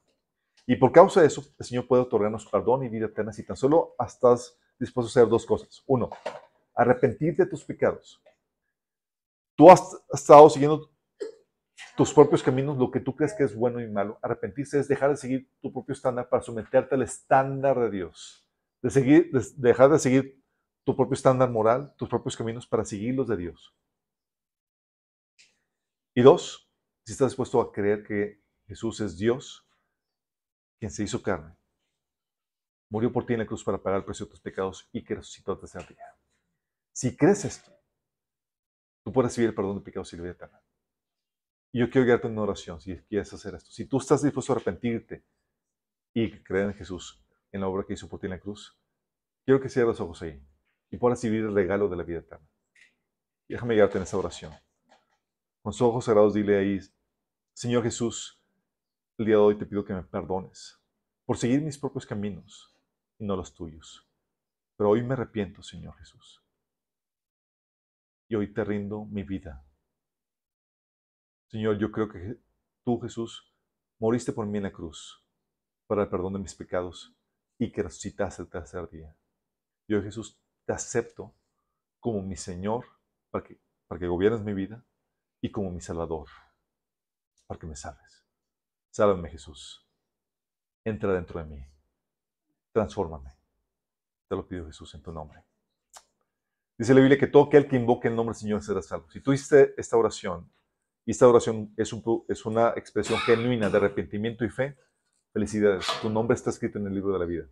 [0.66, 3.56] Y por causa de eso, el Señor puede otorgarnos perdón y vida eterna si tan
[3.56, 5.82] solo estás dispuesto a hacer dos cosas.
[5.86, 6.10] Uno,
[6.74, 8.22] arrepentirte de tus pecados.
[9.56, 10.88] Tú has estado siguiendo
[11.98, 14.20] tus propios caminos, lo que tú crees que es bueno y malo.
[14.22, 18.48] Arrepentirse es dejar de seguir tu propio estándar para someterte al estándar de Dios.
[18.80, 20.40] De seguir, dejar de seguir
[20.84, 23.74] tu propio estándar moral, tus propios caminos para seguir los de Dios.
[26.14, 26.70] Y dos,
[27.04, 29.68] si estás dispuesto a creer que Jesús es Dios,
[30.78, 31.56] quien se hizo carne,
[32.90, 35.16] murió por ti en la cruz para pagar el precio de tus pecados y que
[35.16, 36.16] resucitó al tercer día.
[36.92, 37.72] Si crees esto,
[39.02, 40.62] tú puedes recibir el perdón de pecados y la vida eterna.
[41.72, 43.70] Yo quiero guiarte en una oración si quieres hacer esto.
[43.70, 45.24] Si tú estás dispuesto a arrepentirte
[46.14, 47.22] y creer en Jesús,
[47.52, 48.76] en la obra que hizo por ti en la cruz,
[49.44, 50.42] quiero que cierres los ojos ahí
[50.90, 52.48] y puedas recibir el regalo de la vida eterna.
[53.46, 54.52] Déjame guiarte en esa oración.
[55.62, 56.80] Con sus ojos cerrados, dile ahí,
[57.52, 58.42] Señor Jesús,
[59.18, 60.80] el día de hoy te pido que me perdones
[61.24, 62.74] por seguir mis propios caminos
[63.18, 64.08] y no los tuyos.
[64.76, 66.42] Pero hoy me arrepiento, Señor Jesús.
[68.28, 69.67] Y hoy te rindo mi vida.
[71.48, 72.38] Señor, yo creo que
[72.84, 73.52] tú, Jesús,
[73.98, 75.24] moriste por mí en la cruz
[75.86, 77.14] para el perdón de mis pecados
[77.58, 79.16] y que resucitaste el tercer día.
[79.88, 81.34] Yo, Jesús, te acepto
[82.00, 82.84] como mi Señor
[83.30, 84.84] para que, para que gobiernes mi vida
[85.40, 86.28] y como mi Salvador
[87.46, 88.24] para que me salves.
[88.90, 89.86] Sálvame, Jesús.
[90.84, 91.66] Entra dentro de mí
[92.78, 93.30] transfórmame.
[94.28, 95.42] Te lo pido Jesús en tu nombre.
[96.76, 99.10] Dice la Biblia que todo aquel que invoque el nombre del Señor será salvo.
[99.10, 100.48] Si tú hiciste esta oración,
[101.08, 104.76] y esta oración es, un, es una expresión genuina de arrepentimiento y fe,
[105.32, 105.86] felicidades.
[106.02, 107.48] Tu nombre está escrito en el libro de la vida.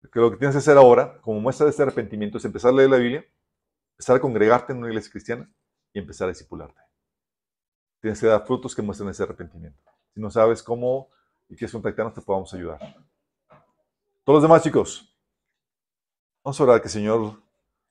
[0.00, 2.88] Lo que tienes que hacer ahora, como muestra de este arrepentimiento, es empezar a leer
[2.88, 3.26] la Biblia,
[3.92, 5.54] empezar a congregarte en una iglesia cristiana
[5.92, 6.80] y empezar a discipularte.
[8.00, 9.78] Tienes que dar frutos que muestren ese arrepentimiento.
[10.14, 11.10] Si no sabes cómo
[11.50, 12.78] y quieres contactarnos, te podamos ayudar.
[14.24, 15.14] Todos los demás, chicos,
[16.42, 17.42] vamos a orar que el Señor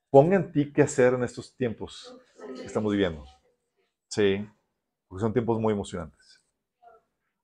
[0.10, 2.18] ponga en ti qué hacer en estos tiempos
[2.56, 3.24] que estamos viviendo.
[4.14, 4.48] Sí,
[5.08, 6.40] porque son tiempos muy emocionantes.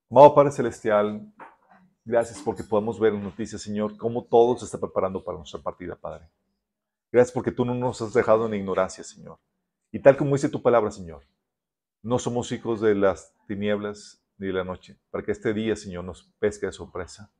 [0.08, 1.34] Amado Padre Celestial,
[2.06, 5.96] gracias porque podemos ver en noticias, Señor, cómo todo se está preparando para nuestra partida,
[5.96, 6.30] Padre.
[7.12, 9.40] Gracias porque tú no nos has dejado en ignorancia, Señor.
[9.92, 11.26] Y tal como dice tu palabra, Señor,
[12.04, 16.04] no somos hijos de las tinieblas ni de la noche, para que este día, Señor,
[16.04, 17.34] nos pesque de sorpresa.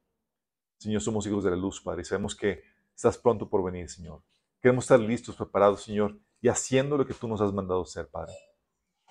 [0.80, 2.64] Señor, somos hijos de la luz, Padre, y sabemos que
[2.96, 4.24] estás pronto por venir, Señor.
[4.60, 8.34] Queremos estar listos, preparados, Señor, y haciendo lo que tú nos has mandado ser, Padre.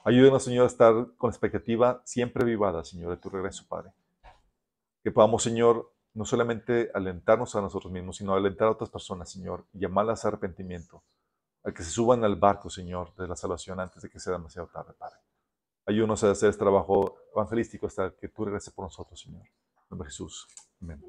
[0.09, 3.93] Ayúdenos, Señor, a estar con expectativa siempre vivada, Señor, de tu regreso, Padre.
[5.03, 9.67] Que podamos, Señor, no solamente alentarnos a nosotros mismos, sino alentar a otras personas, Señor,
[9.75, 11.05] y llamarlas a arrepentimiento,
[11.63, 14.69] a que se suban al barco, Señor, de la salvación antes de que sea demasiado
[14.69, 15.19] tarde, Padre.
[15.85, 19.47] Ayúdanos a hacer este trabajo evangelístico hasta que tú regreses por nosotros, Señor.
[19.91, 20.49] nombre de Jesús.
[20.81, 21.03] Amén.